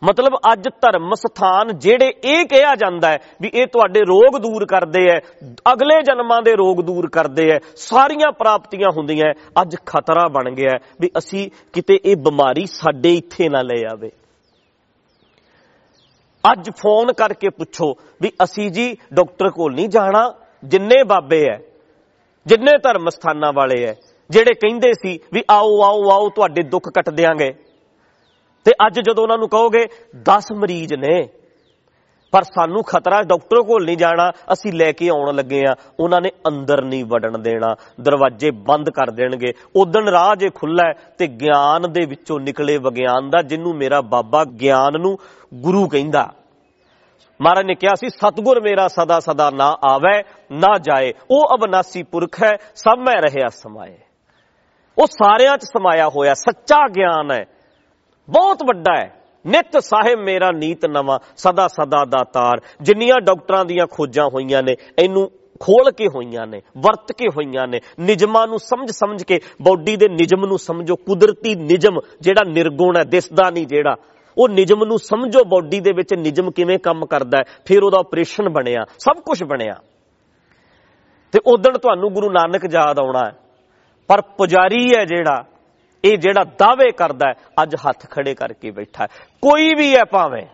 ਮਤਲਬ 0.02 0.36
ਅੱਜ 0.54 0.68
ਧਰਮ 0.82 1.14
ਸਥਾਨ 1.14 1.78
ਜਿਹੜੇ 1.80 2.14
ਇਹ 2.24 2.46
ਕਿਹਾ 2.46 2.76
ਜਾਂਦਾ 2.76 3.10
ਹੈ 3.10 3.18
ਵੀ 3.42 3.52
ਇਹ 3.54 3.68
ਤੁਹਾਡੇ 3.68 4.02
ਰੋਗ 4.02 4.38
ਦੂਰ 4.38 4.66
ਕਰਦੇ 4.66 5.04
ਐ 5.10 5.18
ਅਗਲੇ 5.74 6.02
ਜਨਮਾਂ 6.02 6.42
ਦੇ 6.42 6.52
ਰੋਗ 6.52 6.82
ਦੂਰ 6.82 7.10
ਕਰਦੇ 7.10 7.50
ਐ 7.52 7.58
ਸਾਰੀਆਂ 7.76 8.32
ਪ੍ਰਾਪਤੀਆਂ 8.32 8.92
ਹੁੰਦੀਆਂ 8.98 9.32
ਅੱਜ 9.62 9.76
ਖਤਰਾ 9.86 10.28
ਬਣ 10.28 10.52
ਗਿਆ 10.52 10.78
ਵੀ 11.02 11.10
ਅਸੀਂ 11.18 11.50
ਕਿਤੇ 11.74 12.00
ਇਹ 12.06 12.16
ਬਿਮਾਰੀ 12.16 12.66
ਸਾਡੇ 12.66 13.14
ਇੱਥੇ 13.14 13.50
ਨਾ 13.50 13.62
ਲੈ 13.62 13.82
ਆਵੇ। 13.92 14.12
ਅੱਜ 16.52 16.70
ਫੋਨ 16.78 17.12
ਕਰਕੇ 17.14 17.50
ਪੁੱਛੋ 17.50 17.94
ਵੀ 18.22 18.32
ਅਸੀਂ 18.44 18.70
ਜੀ 18.72 18.96
ਡਾਕਟਰ 19.14 19.50
ਕੋਲ 19.50 19.74
ਨਹੀਂ 19.74 19.90
ਜਾਣਾ, 19.90 20.34
ਜਿੰਨੇ 20.64 21.04
ਬਾਬੇ 21.04 21.44
ਐ, 21.46 21.58
ਜਿੰਨੇ 22.46 22.78
ਧਰਮ 22.84 23.10
ਸਥਾਨਾਂ 23.10 23.52
ਵਾਲੇ 23.54 23.84
ਐ, 23.86 23.94
ਜਿਹੜੇ 24.30 24.54
ਕਹਿੰਦੇ 24.54 24.92
ਸੀ 24.94 25.20
ਵੀ 25.34 25.44
ਆਓ 25.52 25.82
ਆਓ 25.84 26.10
ਆਓ, 26.12 26.30
ਤੁਹਾਡੇ 26.30 26.64
ਦੁੱਖ 26.64 26.90
ਕੱਟ 26.90 27.10
ਦੇਾਂਗੇ 27.10 27.52
ਤੇ 28.66 28.72
ਅੱਜ 28.88 29.00
ਜਦੋਂ 29.00 29.24
ਉਹਨਾਂ 29.24 29.38
ਨੂੰ 29.38 29.50
ਕਹੋਗੇ 29.50 29.86
10 30.30 30.52
ਮਰੀਜ਼ 30.54 30.94
ਨੇ, 30.94 31.28
ਪਰ 32.34 32.44
ਸਾਨੂੰ 32.44 32.84
ਖਤਰਾ 32.84 33.22
ਡਾਕਟਰ 33.24 33.62
ਕੋਲ 33.64 33.86
ਨਹੀਂ 33.86 33.98
ਜਾਣਾ, 33.98 34.32
ਅਸੀਂ 34.54 34.72
ਲੈ 34.74 34.92
ਕੇ 34.92 35.08
ਆਉਣ 35.10 35.36
ਲੱਗੇ 35.36 35.64
ਆ, 35.70 35.76
ਉਹਨਾਂ 36.00 36.20
ਨੇ 36.22 36.30
ਅੰਦਰ 36.48 36.84
ਨਹੀਂ 36.84 37.04
ਵੜਨ 37.06 37.42
ਦੇਣਾ, 37.42 37.76
ਦਰਵਾਜ਼ੇ 38.02 38.52
ਬੰਦ 38.68 38.90
ਕਰ 38.90 39.12
ਦੇਣਗੇ 39.12 39.54
ਉਦੋਂ 39.76 40.02
ਰਾਹ 40.12 40.36
ਜੇ 40.36 40.50
ਖੁੱਲਾ 40.50 40.92
ਤੇ 41.18 41.28
ਗਿਆਨ 41.28 41.92
ਦੇ 41.92 42.06
ਵਿੱਚੋਂ 42.06 42.40
ਨਿਕਲੇ 42.40 42.78
ਵਿਗਿਆਨ 42.78 43.30
ਦਾ, 43.30 43.42
ਜਿਹਨੂੰ 43.42 43.76
ਮੇਰਾ 43.76 44.02
ਬਾਬਾ 44.02 44.44
ਗਿਆਨ 44.62 45.00
ਨੂੰ 45.02 45.18
ਗੁਰੂ 45.54 45.88
ਕਹਿੰਦਾ। 45.88 46.28
ਮਹਾਰਾਜ 47.42 47.66
ਨੇ 47.66 47.76
ਕਿਹਾ 47.76 47.96
ਸੀ, 47.96 48.10
ਸਤਗੁਰ 48.10 48.62
ਮੇਰਾ 48.62 48.88
ਸਦਾ 48.88 49.20
ਸਦਾ 49.20 49.50
ਨਾ 49.50 49.78
ਆਵੇ, 49.90 50.24
ਨਾ 50.52 50.78
ਜਾਏ। 50.78 51.14
ਉਹ 51.32 51.48
ਅਬਨਾਸੀ 51.56 52.04
ਪੁਰਖ 52.04 52.44
ਹੈ, 52.44 52.58
ਸਭ 52.76 53.00
ਮੈਂ 53.00 53.22
ਰਹਿਆ 53.22 53.50
ਸਮਾਏ। 53.50 53.98
ਉਹ 54.98 55.08
ਸਾਰਿਆਂ 55.08 55.58
'ਚ 55.58 55.64
ਸਮਾਇਆ 55.64 56.10
ਹੋਇਆ, 56.10 56.34
ਸੱਚਾ 56.34 56.88
ਗਿਆਨ 56.88 57.32
ਹੈ। 57.32 57.46
ਬਹੁਤ 58.30 58.58
ਵੱਡਾ 58.64 59.00
ਹੈ। 59.00 59.24
ਨਿਤ 59.48 59.84
ਸਾਹਿਬ 59.84 60.20
ਮੇਰਾ 60.20 60.52
ਨੀਤ 60.52 60.86
ਨਵਾਂ, 60.86 61.20
ਸਦਾ 61.38 61.68
ਸਦਾ 61.68 62.06
ਦਾ 62.06 62.24
ਤਾਰ। 62.24 62.62
ਜਿੰਨੀਆਂ 62.82 63.22
ਡਾਕਟਰਾਂ 63.22 63.66
ਦੀਆਂ 63.66 63.88
ਖੋਜਾਂ 63.88 64.30
ਹੋਈਆਂ 64.34 64.64
ਨੇ, 64.64 64.76
ਇਹਨੂੰ 65.00 65.32
ਖੋਲ 65.60 65.92
ਕੇ 65.92 66.06
ਹੋਈਆਂ 66.08 66.48
ਨੇ, 66.48 66.62
ਵਰਤ 66.78 67.12
ਕੇ 67.12 67.26
ਹੋਈਆਂ 67.26 67.68
ਨੇ। 67.68 67.80
ਨਿਜਮਾਂ 68.00 68.48
ਨੂੰ 68.48 68.60
ਸਮਝ 68.60 68.92
ਸਮਝ 68.92 69.24
ਕੇ, 69.24 69.40
ਬਾਡੀ 69.62 69.96
ਦੇ 69.96 70.08
ਨਿਜਮ 70.10 70.46
ਨੂੰ 70.46 70.60
ਸਮਝੋ। 70.60 70.96
ਕੁਦਰਤੀ 70.96 71.56
ਨਿਜਮ 71.56 72.00
ਜਿਹੜਾ 72.22 72.50
ਨਿਰਗੁਣ 72.50 72.98
ਹੈ, 72.98 73.04
ਦਿਸਦਾ 73.04 73.50
ਨਹੀਂ 73.50 73.68
ਜਿਹੜਾ। 73.68 73.96
ਉਹ 74.38 74.50
ਨਿਜਮ 74.50 74.84
ਨੂੰ 74.84 75.00
ਸਮਝੋ 75.00 75.44
ਬਾਡੀ 75.46 75.80
ਦੇ 75.80 75.92
ਵਿੱਚ 75.92 76.14
ਨਿਜਮ 76.14 76.52
ਕਿਵੇਂ 76.52 76.80
ਕੰਮ 76.80 77.06
ਕਰਦਾ 77.06 77.38
ਹੈ, 77.38 77.44
ਫਿਰ 77.66 77.84
ਉਹਦਾ 77.84 77.98
ਆਪਰੇਸ਼ਨ 77.98 78.50
ਬਣਿਆ, 78.50 78.86
ਸਭ 79.00 79.22
ਕੁਝ 79.22 79.44
ਬਣਿਆ। 79.44 79.76
ਤੇ 81.32 81.40
ਉਦੋਂ 81.46 81.74
ਤੁਹਾਨੂੰ 81.74 82.14
ਗੁਰੂ 82.14 82.30
ਨਾਨਕ 82.30 82.62
ਯਾਦ 82.74 83.00
ਆਉਣਾ 83.00 83.26
ਹੈ। 83.26 83.32
ਪਰ 84.08 84.22
ਪੁਜਾਰੀ 84.22 84.96
ਹੈ 84.96 85.06
ਜਿਹੜਾ, 85.06 85.46
ਇਹ 86.06 86.18
ਜਿਹੜਾ 86.18 86.44
ਦਾਅਵੇ 86.44 86.92
ਕਰਦਾ 86.92 87.34
ਅੱਜ 87.64 87.76
ਹੱਥ 87.76 88.10
ਖੜੇ 88.12 88.36
ਕਰਕੇ 88.36 88.72
ਬੈਠਾ 88.72 89.04
ਹੈ। 89.04 89.08
ਕੋਈ 89.42 89.74
ਵੀ 89.74 89.96
ਹੈ 89.96 90.04
ਭਾਵੇਂ। 90.04 90.46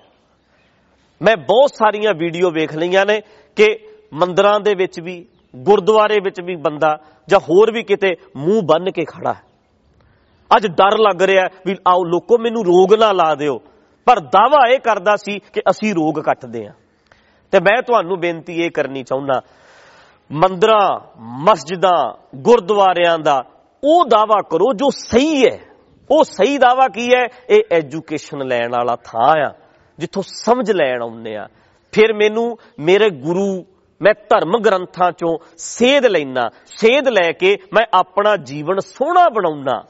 ਮੈਂ 1.22 1.38
ਬਹੁਤ 1.38 1.70
ਸਾਰੀਆਂ 1.76 2.14
ਵੀਡੀਓ 2.14 2.52
ਵੇਖ 2.52 2.76
ਲਈਆਂ 2.76 3.06
ਨੇ 3.06 3.22
ਕਿ 3.56 3.80
ਮੰਦਰਾਂ 4.14 4.60
ਦੇ 4.60 4.76
ਵਿੱਚ 4.76 5.02
ਵੀ, 5.02 5.26
ਗੁਰਦੁਆਰੇ 5.56 6.20
ਵਿੱਚ 6.24 6.42
ਵੀ 6.42 6.56
ਬੰਦਾ 6.56 6.98
ਜਾਂ 7.28 7.40
ਹੋਰ 7.40 7.72
ਵੀ 7.72 7.84
ਕਿਤੇ 7.84 8.16
ਮੂੰਹ 8.38 8.62
ਬੰਨ 8.64 8.92
ਕੇ 8.92 9.06
ਖੜਾ 9.06 9.34
ਹੈ। 9.34 9.42
ਅੱਜ 10.58 10.68
ਡਰ 10.68 10.98
ਲੱਗ 10.98 11.22
ਰਿਹਾ 11.22 11.44
ਵੀ 11.66 11.76
ਆਓ, 11.88 12.04
ਲੋਕੋ 12.04 12.38
ਮੈਨੂੰ 12.38 12.66
ਰੋਗ 12.66 12.94
ਨਾ 12.94 13.12
ਲਾ 13.12 13.36
ਦਿਓ। 13.36 13.62
ਪਰ 14.06 14.20
ਦਾਵਾ 14.20 14.68
ਇਹ 14.68 14.80
ਕਰਦਾ 14.80 15.16
ਸੀ 15.16 15.40
ਕਿ 15.40 15.62
ਅਸੀਂ 15.70 15.96
ਰੋਗ 15.96 16.20
ਕੱਟਦੇ 16.20 16.68
ਆ। 16.68 16.72
ਤੇ 17.52 17.60
ਮੈਂ 17.60 17.82
ਤੁਹਾਨੂੰ 17.82 18.20
ਬੇਨਤੀ 18.20 18.54
ਇਹ 18.64 18.72
ਕਰਨੀ 18.72 19.04
ਚਾਹੁੰਦਾ, 19.04 19.42
ਮੰਦਰਾਂ, 20.32 21.00
ਮਸਜਿਦਾਂ, 21.20 22.14
ਗੁਰਦੁਆਰਿਆਂ 22.36 23.20
ਦਾ 23.20 23.44
ਉਹ 23.84 24.06
ਦਾਵਾ 24.06 24.42
ਕਰੋ 24.50 24.74
ਜੋ 24.74 24.90
ਸਹੀ 24.90 25.46
ਹੈ। 25.46 25.60
ਉਹ 26.12 26.24
ਸਹੀ 26.24 26.58
ਦਾਵਾ 26.58 26.88
ਕੀ 26.88 27.14
ਹੈ? 27.16 27.28
ਇਹ 27.50 27.64
ਐਜੂਕੇਸ਼ਨ 27.72 28.48
ਲੈਣ 28.48 28.70
ਵਾਲਾ 28.72 28.96
ਥਾਂ 28.96 29.34
ਆ, 29.38 29.54
ਜਿੱਥੋਂ 30.00 30.24
ਸਮਝ 30.28 30.72
ਲੈਣ 30.72 31.02
ਆਉਂਦੇ 31.02 31.36
ਆ। 31.36 31.48
ਫਿਰ 31.92 32.14
ਮੈਨੂੰ 32.14 32.58
ਮੇਰੇ 32.80 33.10
ਗੁਰੂ, 33.10 33.66
ਮੈਂ 34.02 34.14
ਧਰਮ 34.30 34.52
ਗ੍ਰੰਥਾਂ 34.58 35.12
ਚੋਂ 35.12 35.38
ਸੇਧ 35.58 36.06
ਲੈਣਾ 36.06 36.50
ਸੇਧ 36.66 37.08
ਲੈ 37.08 37.32
ਕੇ 37.32 37.58
ਮੈਂ 37.74 37.86
ਆਪਣਾ 37.94 38.38
ਜੀਵਨ 38.38 38.80
ਸੋਹਣਾ 38.80 39.30
ਬਣਾਉਣਾ 39.30 39.84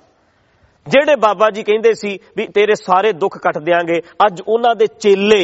ਜਿਹੜੇ 0.86 1.16
ਬਾਬਾ 1.16 1.50
ਜੀ 1.50 1.64
ਕਹਿੰਦੇ 1.64 1.94
ਸੀ 1.94 2.18
ਵੀ 2.38 2.48
ਤੇਰੇ 2.48 2.76
ਸਾਰੇ 2.76 3.12
ਦੁੱਖ 3.14 3.38
ਕੱਟ 3.38 3.58
ਦਿਆਂਗੇ, 3.58 4.00
ਅੱਜ 4.26 4.42
ਉਹਨਾਂ 4.48 4.76
ਦੇ 4.76 4.88
ਚੇਲੇ 5.00 5.44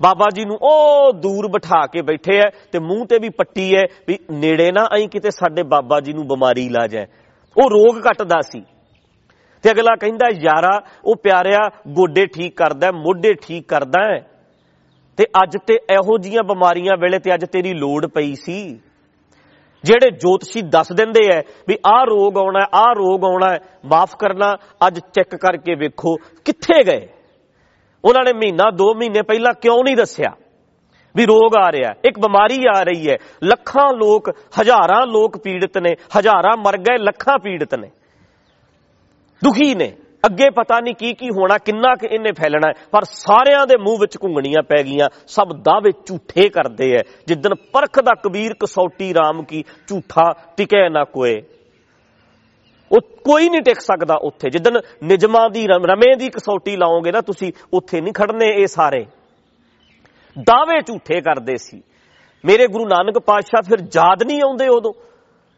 ਬਾਬਾ 0.00 0.26
ਜੀ 0.34 0.44
ਨੂੰ 0.44 0.56
ਉਹ 0.62 1.12
ਦੂਰ 1.12 1.48
ਬਿਠਾ 1.48 1.86
ਕੇ 1.86 2.02
ਬੈਠੇ 2.02 2.36
ਐ 2.38 2.48
ਤੇ 2.72 2.78
ਮੂੰਹ 2.78 3.06
ਤੇ 3.06 3.18
ਵੀ 3.18 3.28
ਪੱਟੀ 3.28 3.74
ਐ 3.76 3.84
ਵੀ 4.08 4.18
ਨੇੜੇ 4.30 4.70
ਨਾ 4.72 4.86
ਆਈ 4.92 5.06
ਕਿਤੇ 5.06 5.30
ਸਾਡੇ 5.30 5.62
ਬਾਬਾ 5.62 6.00
ਜੀ 6.00 6.12
ਨੂੰ 6.12 6.26
ਬਿਮਾਰੀ 6.28 6.68
ਲਾ 6.68 6.86
ਜਾਏ 6.86 7.06
ਉਹ 7.56 7.70
ਰੋਗ 7.70 8.00
ਕੱਟਦਾ 8.00 8.40
ਸੀ। 8.40 8.62
ਤੇ 9.64 9.70
ਅਗਲਾ 9.70 9.94
ਕਹਿੰਦਾ, 10.00 10.28
ਯਾਰਾ, 10.42 10.80
ਉਹ 11.04 11.16
ਪਿਆਰਿਆ, 11.16 11.68
ਗੋਡੇ 11.88 12.26
ਠੀਕ 12.26 12.56
ਕਰਦਾ 12.56 12.90
ਮੋਢੇ 12.92 13.34
ਠੀਕ 13.34 13.68
ਕਰਦਾ 13.68 14.02
ਹੈ 14.02 14.18
ਤੇ 15.18 15.24
ਅੱਜ 15.42 15.56
ਤੇ 15.66 15.74
ਇਹੋ 15.74 16.16
ਜੀਆਂ 16.18 16.42
ਬਿਮਾਰੀਆਂ 16.42 16.96
ਵੇਲੇ 16.96 17.18
ਤੇ 17.18 17.34
ਅੱਜ 17.34 17.44
ਤੇਰੀ 17.44 17.72
ਲੋੜ 17.74 18.06
ਪਈ 18.06 18.34
ਸੀ। 18.34 18.80
ਜਿਹੜੇ 19.84 20.10
ਜੋਤਸ਼ੀ 20.10 20.62
ਦੱਸ 20.62 20.92
ਦਿੰਦੇ 20.92 21.20
ਐ 21.32 21.40
ਵੀ 21.68 21.76
ਆਹ 21.86 22.04
ਰੋਗ 22.04 22.38
ਆਉਣਾ, 22.38 22.66
ਆਹ 22.74 22.94
ਰੋਗ 22.94 23.24
ਆਉਣਾ 23.24 23.56
ਮਾਫ 23.84 24.16
ਕਰਨਾ, 24.16 24.56
ਅੱਜ 24.86 24.98
ਚੈੱਕ 24.98 25.36
ਕਰਕੇ 25.36 25.74
ਵੇਖੋ 25.74 26.16
ਕਿੱਥੇ 26.44 26.84
ਗਏ। 26.84 27.08
ਉਹਨਾਂ 28.04 28.24
ਨੇ 28.24 28.32
ਮਹੀਨਾ 28.32 28.70
2 28.70 28.94
ਮਹੀਨੇ 28.94 29.22
ਪਹਿਲਾਂ 29.22 29.52
ਕਿਉਂ 29.54 29.84
ਨਹੀਂ 29.84 29.96
ਦੱਸਿਆ 29.96 30.30
ਵੀ 31.16 31.26
ਰੋਗ 31.26 31.56
ਆ 31.58 31.72
ਰਿਹਾ 31.72 31.94
ਇੱਕ 32.04 32.18
ਬਿਮਾਰੀ 32.18 32.58
ਆ 32.76 32.82
ਰਹੀ 32.82 33.08
ਹੈ 33.10 33.16
ਲੱਖਾਂ 33.44 33.92
ਲੋਕ, 33.94 34.30
ਹਜ਼ਾਰਾਂ 34.60 35.06
ਲੋਕ 35.06 35.38
ਪੀੜਿਤ 35.38 35.78
ਨੇ, 35.78 35.94
ਹਜ਼ਾਰਾਂ 36.18 36.56
ਮਰ 36.56 36.76
ਗਏ, 36.78 36.98
ਲੱਖਾਂ 36.98 37.38
ਪੀੜਿਤ 37.38 37.74
ਨੇ। 37.74 37.90
ਦੁਖੀ 39.44 39.74
ਨੇ। 39.74 39.92
ਅੱਗੇ 40.26 40.50
ਪਤਾ 40.50 40.80
ਨਹੀਂ 40.80 40.94
ਕੀ 40.94 41.14
ਕੀ 41.14 41.28
ਹੋਣਾ, 41.28 41.58
ਕਿੰਨਾ 41.58 41.94
ਕਿ 41.94 42.06
ਇਹਨੇ 42.06 42.32
ਫੈਲਣਾ 42.32 42.68
ਹੈ। 42.68 42.86
ਪਰ 42.90 43.04
ਸਾਰਿਆਂ 43.04 43.66
ਦੇ 43.66 43.76
ਮੂੰਹ 43.76 43.98
ਵਿੱਚ 44.00 44.16
ਘੁੰਗਣੀਆਂ 44.22 44.62
ਪੈ 44.62 44.82
ਗਈਆਂ, 44.82 45.08
ਸਭ 45.26 45.52
ਦਾਅਵੇ 45.52 45.92
ਝੂਠੇ 46.06 46.48
ਕਰਦੇ 46.48 46.92
ਐ। 46.92 47.02
ਜਿੱਦਨ 47.26 47.54
ਪਰਖ 47.54 48.00
ਦਾ 48.00 48.14
ਕਬੀਰ 48.14 48.54
ਕਸੌਟੀ 48.54 49.12
RAM 49.12 49.44
ਕੀ 49.44 49.64
ਝੂਠਾ 49.86 50.34
ਟਿਕੇ 50.56 50.88
ਨਾ 50.88 51.04
ਕੋਏ। 51.04 51.42
ਉਹ 52.92 53.00
ਕੋਈ 53.00 53.48
ਨਹੀਂ 53.48 53.62
ਟਿਕ 53.62 53.80
ਸਕਦਾ 53.80 54.14
ਉੱਥੇ। 54.22 54.50
ਜਿੱਦਨ 54.50 54.80
ਨਿਜਮਾਂ 55.04 55.50
ਦੀ 55.50 55.66
ਰਮੇ 55.66 56.16
ਦੀ 56.16 56.28
ਕਸੌਟੀ 56.28 56.76
ਲਾਓਗੇ 56.76 57.12
ਨਾ 57.12 57.20
ਤੁਸੀਂ, 57.20 57.52
ਉੱਥੇ 57.74 58.00
ਨਹੀਂ 58.00 58.12
ਖੜਨੇ 58.12 58.46
ਇਹ 58.46 58.66
ਸਾਰੇ। 58.66 59.06
ਦਾਅਵੇ 60.38 60.80
ਝੂਠੇ 60.80 61.20
ਕਰਦੇ 61.20 61.56
ਸੀ। 61.56 61.82
ਮੇਰੇ 62.44 62.66
ਗੁਰੂ 62.66 62.84
ਨਾਨਕ 62.88 63.18
ਪਾਤਸ਼ਾਹ 63.18 63.62
ਫਿਰ 63.62 63.86
ਯਾਦ 63.94 64.22
ਨਹੀਂ 64.22 64.42
ਆਉਂਦੇ 64.42 64.68
ਉਦੋਂ। 64.68 65.09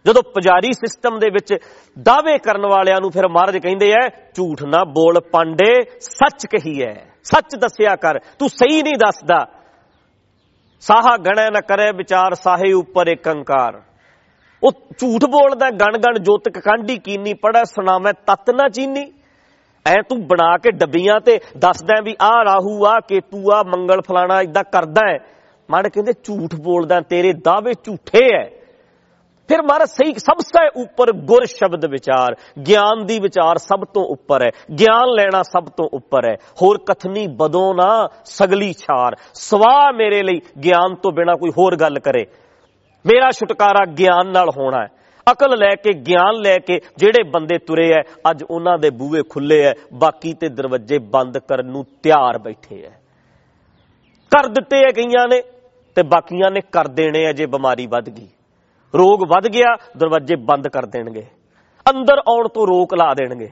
ਜਦੋਂ 0.06 0.23
ਪੁਜਾਰੀ 0.23 0.73
ਸਿਸਟਮ 0.73 1.18
ਦੇ 1.18 1.30
ਵਿੱਚ 1.30 1.54
ਦਾਅਵੇ 2.02 2.38
ਕਰਨ 2.38 2.66
ਵਾਲਿਆਂ 2.66 3.00
ਨੂੰ 3.00 3.11
ਫਿਰ 3.11 3.28
ਮਹਾਰਾਜ 3.28 3.59
ਕਹਿੰਦੇ 3.59 3.92
ਐ, 3.92 4.09
ਝੂਠ 4.35 4.62
ਨਾ 4.62 4.85
ਬੋਲ 4.85 5.21
ਪਾਂਡੇ, 5.21 5.82
ਸੱਚ 6.00 6.47
ਕਹੀ 6.47 6.82
ਐ। 6.82 6.94
ਸੱਚ 7.25 7.56
ਦੱਸਿਆ 7.56 7.97
ਕਰ, 7.97 8.18
ਤੂੰ 8.38 8.49
ਸਹੀ 8.49 8.82
ਨਹੀਂ 8.82 8.94
ਦੱਸਦਾ। 8.94 9.47
ਸਾਹਾ 10.80 11.16
ਗਣੈ 11.16 11.50
ਨਾ 11.50 11.61
ਕਰੇ 11.61 11.92
ਵਿਚਾਰ, 11.92 12.35
ਸਾਹੇ 12.35 12.73
ਉੱਪਰ 12.73 13.06
ਇੱਕ 13.06 13.28
ਅੰਕਾਰ। 13.28 13.82
ਉਹ 14.62 14.73
ਝੂਠ 14.99 15.25
ਬੋਲਦਾ, 15.25 15.71
ਗਣ 15.71 15.99
ਗਣ 15.99 16.18
ਜੋਤਕ 16.18 16.59
ਕਾਂਢੀ 16.59 16.99
ਕੀਨੀ 16.99 17.35
ਪੜਾ 17.35 17.64
ਸੁਣਾਵੇਂ 17.64 18.12
ਤਤ 18.12 18.50
ਨਾ 18.50 18.68
ਚੀਨੀ। 18.68 19.12
ਐ 19.87 20.02
ਤੂੰ 20.09 20.26
ਬਣਾ 20.26 20.56
ਕੇ 20.56 20.71
ਡੱਬੀਆਂ 20.71 21.21
ਤੇ 21.21 21.40
ਦੱਸਦਾ 21.56 22.00
ਵੀ 22.04 22.16
ਆਹ 22.23 22.44
ਰਾਹੂ 22.44 22.87
ਆ 22.87 23.00
ਕੇਤੂ 23.00 23.42
ਆ 23.52 23.62
ਮੰਗਲ 23.62 24.00
ਫਲਾਣਾ 24.00 24.40
ਇਦਾਂ 24.40 24.64
ਕਰਦਾ 24.64 25.00
ਹੈ 25.12 25.18
ਮਾੜੇ 25.71 25.90
ਕਹਿੰਦੇ, 25.90 26.12
ਝੂਠ 26.12 26.54
ਬੋਲਦਾ, 26.54 27.00
ਤੇਰੇ 27.00 27.32
ਦਾਅਵੇ 27.32 27.75
ਝੂਠੇ 27.85 28.26
ਐ। 28.42 28.62
ਫਿਰ 29.49 29.62
ਮਾਰਾ 29.62 29.84
ਸਹੀ, 29.84 30.14
ਸਭ 30.14 30.38
ਤੋਂ 30.38 30.82
ਉੱਪਰ 30.82 31.12
ਗੁਰ 31.12 31.44
ਸ਼ਬਦ 31.44 31.84
ਵਿਚਾਰ, 31.84 32.37
ਗਿਆਨ 32.66 33.06
ਦੀ 33.06 33.18
ਵਿਚਾਰ 33.20 33.58
ਸਭ 33.58 33.84
ਤੋਂ 33.84 34.04
ਉੱਪਰ 34.04 34.42
ਹੈ, 34.42 34.50
ਗਿਆਨ 34.78 35.14
ਲੈਣਾ 35.14 35.42
ਸਭ 35.42 35.64
ਤੋਂ 35.64 35.88
ਉੱਪਰ 35.92 36.25
ਹੈ। 36.28 36.34
ਹੋਰ 36.62 36.78
ਕਥਨੀ 36.78 37.26
ਬਦੋ 37.26 37.75
ਨਾ 37.75 38.08
ਸਗਲੀ 38.25 38.72
ਛਾਰ 38.72 39.16
ਸਵਾ 39.34 39.90
ਮੇਰੇ 39.90 40.22
ਲਈ 40.22 40.40
ਗਿਆਨ 40.64 40.94
ਤੋਂ 40.94 41.12
ਬਿਨਾ 41.12 41.34
ਕੋਈ 41.34 41.50
ਹੋਰ 41.58 41.76
ਗੱਲ 41.76 41.99
ਕਰੇ। 41.99 42.26
ਮੇਰਾ 43.06 43.30
ਛੁਟਕਾਰਾ 43.30 43.84
ਗਿਆਨ 43.84 44.32
ਨਾਲ 44.32 44.49
ਹੋਣਾ 44.58 44.82
ਹੈ। 44.82 44.88
ਅਕਲ 45.32 45.58
ਲੈ 45.58 45.75
ਕੇ, 45.75 45.92
ਗਿਆਨ 45.92 46.34
ਲੈ 46.34 46.58
ਕੇ 46.58 46.80
ਜਿਹੜੇ 46.96 47.22
ਬੰਦੇ 47.22 47.58
ਤੁਰੇ 47.58 47.90
ਐ, 47.90 48.02
ਅੱਜ 48.30 48.44
ਉਹਨਾਂ 48.50 48.78
ਦੇ 48.78 48.90
ਬੂਹੇ 48.90 49.22
ਖੁੱਲੇ 49.22 49.62
ਐ, 49.62 49.72
ਬਾਕੀ 49.94 50.35
ਤੇ 50.35 50.48
ਦਰਵਾਜ਼ੇ 50.48 50.98
ਬੰਦ 50.98 51.38
ਕਰਨ 51.38 51.66
ਨੂੰ 51.66 51.85
ਤਿਆਰ 52.02 52.38
ਬੈਠੇ 52.38 52.83
ਐ। 52.83 52.90
ਕਰ 54.31 54.48
ਦਿੱਤੇ 54.48 54.78
ਐ 54.78 54.92
ਕਈਆਂ 54.92 55.28
ਨੇ, 55.28 55.42
ਤੇ 55.94 56.02
ਬਾਕੀਆਂ 56.02 56.50
ਨੇ 56.50 56.61
ਕਰ 56.61 56.88
ਦੇਣੇ 56.88 57.24
ਐ 57.24 57.33
ਜੇ 57.33 57.46
ਬਿਮਾਰੀ 57.46 57.87
ਵੱਧ 57.87 58.11
ਗਈ। 58.11 58.28
ਰੋਗ 58.98 59.20
ਵੱਧ 59.28 59.48
ਗਿਆ, 59.48 59.76
ਦਰਵਾਜ਼ੇ 59.96 60.37
ਬੰਦ 60.37 60.68
ਕਰ 60.68 60.87
ਦੇਣਗੇ। 60.87 61.26
ਅੰਦਰ 61.90 62.18
ਆਉਣ 62.18 62.48
ਤੋਂ 62.48 62.66
ਰੋਕ 62.66 62.94
ਲਾ 62.94 63.14
ਦੇਣਗੇ। 63.14 63.50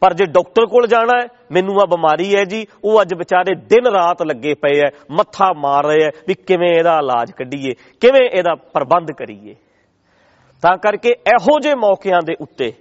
ਪਰ 0.00 0.14
ਜੇ 0.14 0.24
ਡਾਕਟਰ 0.24 0.66
ਕੋਲ 0.66 0.86
ਜਾਣਾ 0.86 1.20
ਹੈ, 1.22 1.26
ਮੈਨੂੰ 1.52 1.80
ਆ 1.80 1.86
ਬਿਮਾਰੀ 1.86 2.36
ਹੈ 2.36 2.44
ਜੀ, 2.44 2.66
ਉਹ 2.84 3.02
ਅੱਜ 3.02 3.14
ਵਿਚਾਰੇ 3.14 3.54
ਦਿਨ 3.54 3.86
ਰਾਤ 3.86 4.22
ਲੱਗੇ 4.22 4.54
ਪਏ 4.54 4.80
ਐ 4.80 4.88
ਮੱਥਾ 5.10 5.52
ਮਾਰ 5.56 5.86
ਰਹੇ 5.86 6.04
ਐ 6.04 6.10
ਵੀ 6.28 6.34
ਕਿਵੇਂ 6.34 6.68
ਇਹਦਾ 6.68 6.98
ਇਲਾਜ 6.98 7.32
ਕੱਢੀਏ, 7.32 7.74
ਕਿਵੇਂ 8.00 8.30
ਇਹਦਾ 8.30 8.54
ਪ੍ਰਬੰਧ 8.54 9.12
ਕਰੀਏ। 9.12 9.54
ਤਾਂ 10.62 10.76
ਕਰਕੇ 10.76 11.08
ਇਹੋ 11.08 11.58
ਜਿਹੇ 11.60 11.74
ਮੌਕਿਆਂ 11.74 12.20
ਦੇ 12.24 12.34
ਉੱਤੇ 12.40 12.72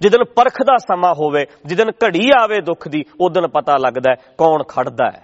ਜਿੱਦਨ 0.00 0.24
ਪਰਖ 0.24 0.62
ਦਾ 0.66 0.76
ਸਮਾਂ 0.76 1.14
ਹੋਵੇ 1.14 1.46
ਜਿੱਦਨ 1.66 1.90
ਘੜੀ 2.04 2.30
ਆਵੇ 2.42 2.60
ਦੁੱਖ 2.60 2.88
ਦੀ 2.88 3.04
ਉਦੋਂ 3.20 3.48
ਪਤਾ 3.48 3.76
ਲੱਗਦਾ 3.76 4.14
ਕੌਣ 4.38 4.62
ਖੜਦਾ 4.62 5.10
ਹੈ। 5.10 5.22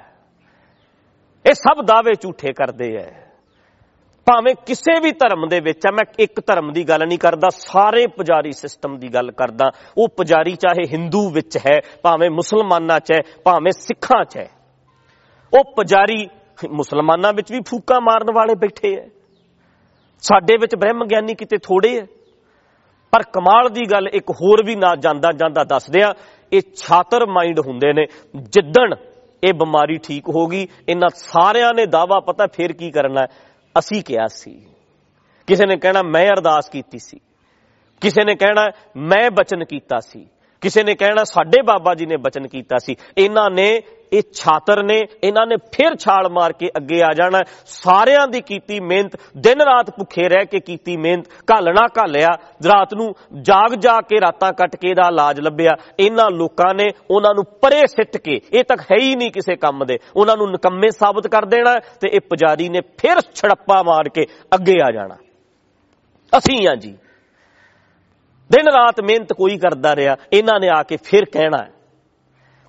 ਇਹ 1.46 1.54
ਸਭ 1.54 1.84
ਦਾਅਵੇ 1.84 2.14
ਝੂਠੇ 2.14 2.52
ਕਰਦੇ 2.52 2.96
ਐ 2.96 3.10
ਭਾਵੇਂ 4.26 4.54
ਕਿਸੇ 4.66 5.00
ਵੀ 5.00 5.12
ਧਰਮ 5.12 5.48
ਦੇ 5.48 5.60
ਵਿੱਚ 5.60 5.86
ਆ, 5.86 5.90
ਮੈਂ 5.90 6.04
ਇੱਕ 6.18 6.40
ਧਰਮ 6.46 6.72
ਦੀ 6.72 6.84
ਗੱਲ 6.84 7.06
ਨਹੀਂ 7.06 7.18
ਕਰਦਾ, 7.18 7.48
ਸਾਰੇ 7.50 8.06
ਪੁਜਾਰੀ 8.06 8.52
ਸਿਸਟਮ 8.52 8.98
ਦੀ 8.98 9.08
ਗੱਲ 9.08 9.30
ਕਰਦਾ। 9.30 9.70
ਉਹ 9.98 10.08
ਪੁਜਾਰੀ 10.08 10.54
ਚਾਹੇ 10.54 10.86
ਹਿੰਦੂ 10.92 11.30
ਵਿੱਚ 11.30 11.56
ਹੈ, 11.56 11.80
ਭਾਵੇਂ 12.02 12.30
ਮੁਸਲਮਾਨਾਂ 12.30 13.00
'ਚ 13.00 13.12
ਹੈ, 13.12 13.20
ਭਾਵੇਂ 13.44 13.72
ਸਿੱਖਾਂ 13.72 14.24
'ਚ 14.24 14.36
ਹੈ। 14.36 14.48
ਉਹ 15.52 15.64
ਪੁਜਾਰੀ 15.74 16.28
ਮੁਸਲਮਾਨਾਂ 16.70 17.32
ਵਿੱਚ 17.32 17.52
ਵੀ 17.52 17.60
ਫੂਕਾ 17.60 18.00
ਮਾਰਨ 18.00 18.32
ਵਾਲੇ 18.34 18.54
ਬੈਠੇ 18.54 18.94
ਐ 18.94 19.08
ਸਾਡੇ 20.22 20.56
ਵਿੱਚ 20.60 20.76
ਬ੍ਰਹਮ 20.76 21.04
ਗਿਆਨੀ 21.04 21.34
ਕਿਤੇ 21.34 21.56
ਥੋੜੇ 21.56 22.00
ਐ 22.00 22.04
ਪਰ 23.12 23.22
ਕਮਾਲ 23.22 23.68
ਦੀ 23.68 23.84
ਗੱਲ 23.84 24.08
ਇੱਕ 24.08 24.30
ਹੋਰ 24.30 24.64
ਵੀ 24.66 24.74
ਨਾ 24.74 24.94
ਜਾਂਦਾ 24.96 25.32
ਜਾਂਦਾ 25.32 25.64
ਦੱਸਦੇ 25.64 26.02
ਆ, 26.02 26.14
ਇਹ 26.52 26.60
ਛਾਤਰ 26.76 27.26
ਮਾਈਂਡ 27.26 27.60
ਹੁੰਦੇ 27.60 27.92
ਨੇ। 27.92 28.06
ਜਿੱਦਣ 28.36 28.94
ਇਹ 29.44 29.52
ਬਿਮਾਰੀ 29.52 29.98
ਠੀਕ 29.98 30.28
ਹੋ 30.28 30.46
ਗਈ, 30.46 30.66
ਇਹਨਾਂ 30.88 31.08
ਸਾਰਿਆਂ 31.14 31.74
ਨੇ 31.74 31.86
ਦਾਵਾ 31.86 32.20
ਪਤਾ 32.20 32.46
ਫੇਰ 32.46 32.72
ਕੀ 32.72 32.90
ਕਰਨਾ 32.90 33.26
ਅਸੀਂ 33.78 34.02
ਕਿਹਾ 34.02 34.26
ਸੀ। 34.26 34.66
ਕਿਸੇ 35.46 35.66
ਨੇ 35.66 35.76
ਕਹਿਣਾ, 35.76 36.02
ਮੈਂ 36.02 36.26
ਅਰਦਾਸ 36.26 36.68
ਕੀਤੀ 36.68 36.98
ਸੀ। 36.98 37.20
ਕਿਸੇ 38.00 38.24
ਨੇ 38.24 38.34
ਕਹਿਣਾ, 38.34 38.70
ਮੈਂ 38.96 39.30
ਬਚਨ 39.30 39.64
ਕੀਤਾ 39.64 40.00
ਸੀ। 40.00 40.28
ਕਿਸੇ 40.60 40.82
ਨੇ 40.82 40.94
ਕਹਿਣਾ, 40.94 41.24
ਸਾਡੇ 41.24 41.62
ਬਾਬਾ 41.62 41.94
ਜੀ 41.94 42.06
ਨੇ 42.06 42.16
ਬਚਨ 42.16 42.48
ਕੀਤਾ 42.48 42.78
ਸੀ। 42.78 42.96
ਇਹਨਾਂ 43.18 43.50
ਨੇ 43.50 43.82
ਇਹ 44.14 44.22
ਛਾਤਰ 44.34 44.82
ਨੇ, 44.82 44.98
ਇਹਨਾਂ 45.24 45.46
ਨੇ 45.46 45.56
ਫਿਰ 45.72 45.96
ਛਾਲ 45.96 46.28
ਮਾਰ 46.30 46.52
ਕੇ 46.52 46.68
ਅੱਗੇ 46.76 47.00
ਆ 47.02 47.12
ਜਾਣਾ। 47.14 47.38
ਸਾਰਿਆਂ 47.66 48.26
ਦੀ 48.28 48.40
ਕੀਤੀ 48.40 48.78
ਮਿਹਨਤ, 48.80 49.16
ਦਿਨ 49.36 49.60
ਰਾਤ 49.62 49.90
ਭੁੱਖੇ 49.90 50.28
ਰਹਿ 50.28 50.46
ਕੇ 50.46 50.60
ਕੀਤੀ 50.60 50.96
ਮਿਹਨਤ 50.96 51.26
ਘਾਲਣਾ 51.50 51.86
ਘਾਲਿਆ। 51.98 52.28
ਰਾਤ 52.66 52.94
ਨੂੰ 52.94 53.14
ਜਾਗ 53.42 53.74
ਜਾ 53.78 54.00
ਕੇ 54.00 54.20
ਰਾਤਾਂ 54.20 54.52
ਕੱਟ 54.52 54.76
ਕੇ 54.76 54.88
ਇਹਦਾ 54.88 55.08
ਇਲਾਜ 55.08 55.40
ਲੱਭਿਆ। 55.40 55.76
ਇਹਨਾਂ 56.00 56.30
ਲੋਕਾਂ 56.30 56.74
ਨੇ 56.74 56.88
ਉਹਨਾਂ 57.10 57.34
ਨੂੰ 57.34 57.44
ਪਰੇ 57.62 57.86
ਸਿੱਟ 57.86 58.16
ਕੇ, 58.16 58.40
ਇਹ 58.52 58.64
ਤੱਕ 58.64 58.80
ਹੈ 58.82 58.96
ਹੀ 59.00 59.14
ਨਹੀਂ 59.16 59.30
ਕਿਸੇ 59.32 59.56
ਕੰਮ 59.56 59.84
ਦੇ, 59.84 59.98
ਉਹਨਾਂ 60.16 60.36
ਨੂੰ 60.36 60.50
ਨਕੰਮੇ 60.50 60.90
ਸਾਬਤ 60.90 61.26
ਕਰ 61.26 61.44
ਦੇਣਾ 61.46 61.78
ਤੇ 62.00 62.08
ਇਹ 62.08 62.20
ਪੁਜਾਰੀ 62.20 62.68
ਨੇ 62.68 62.80
ਫਿਰ 62.98 63.20
ਛੜੱਪਾ 63.34 63.82
ਮਾਰ 63.82 64.08
ਕੇ 64.08 64.26
ਅੱਗੇ 64.54 64.80
ਆ 64.84 64.90
ਜਾਣਾ। 64.92 65.16
ਅਸੀਂ 66.32 66.66
ਆ 66.68 66.74
ਜੀ। 66.74 66.96
ਦਿਨ 68.50 68.68
ਰਾਤ 68.68 69.00
ਮਿਹਨਤ 69.00 69.32
ਕੋਈ 69.32 69.56
ਕਰਦਾ 69.58 69.94
ਰਿਹਾ, 69.96 70.16
ਇਹਨਾਂ 70.32 70.58
ਨੇ 70.60 70.68
ਆ 70.68 70.82
ਕੇ 70.82 70.96
ਫਿਰ 71.04 71.24
ਕਹਿਣਾ 71.24 71.64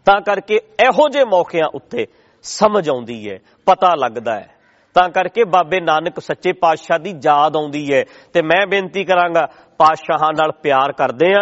ਤਾਂ 0.05 0.21
ਕਰਕੇ 0.21 0.55
ਇਹੋ 0.55 1.09
ਜਿਹੇ 1.09 1.25
ਮੌਕਿਆਂ 1.25 1.67
ਉੱਤੇ 1.75 2.07
ਸਮਝ 2.43 2.89
ਆਉਂਦੀ 2.89 3.31
ਹੈ 3.31 3.39
ਪਤਾ 3.65 3.95
ਲੱਗਦਾ 3.95 4.35
ਹੈ 4.35 4.55
ਤਾਂ 4.93 5.09
ਕਰਕੇ 5.09 5.43
ਬਾਬੇ 5.43 5.79
ਨਾਨਕ 5.79 6.19
ਸੱਚੇ 6.19 6.53
ਪਾਤਸ਼ਾਹ 6.53 6.99
ਦੀ 6.99 7.13
ਯਾਦ 7.23 7.55
ਆਉਂਦੀ 7.55 7.93
ਹੈ 7.93 8.03
ਤੇ 8.33 8.41
ਮੈਂ 8.41 8.67
ਬੇਨਤੀ 8.67 9.03
ਕਰਾਂਗਾ, 9.03 9.47
ਪਾਤਸ਼ਾਹਾਂ 9.77 10.33
ਨਾਲ 10.37 10.51
ਪਿਆਰ 10.51 10.91
ਕਰਦੇ 10.91 11.33
ਆ, 11.33 11.39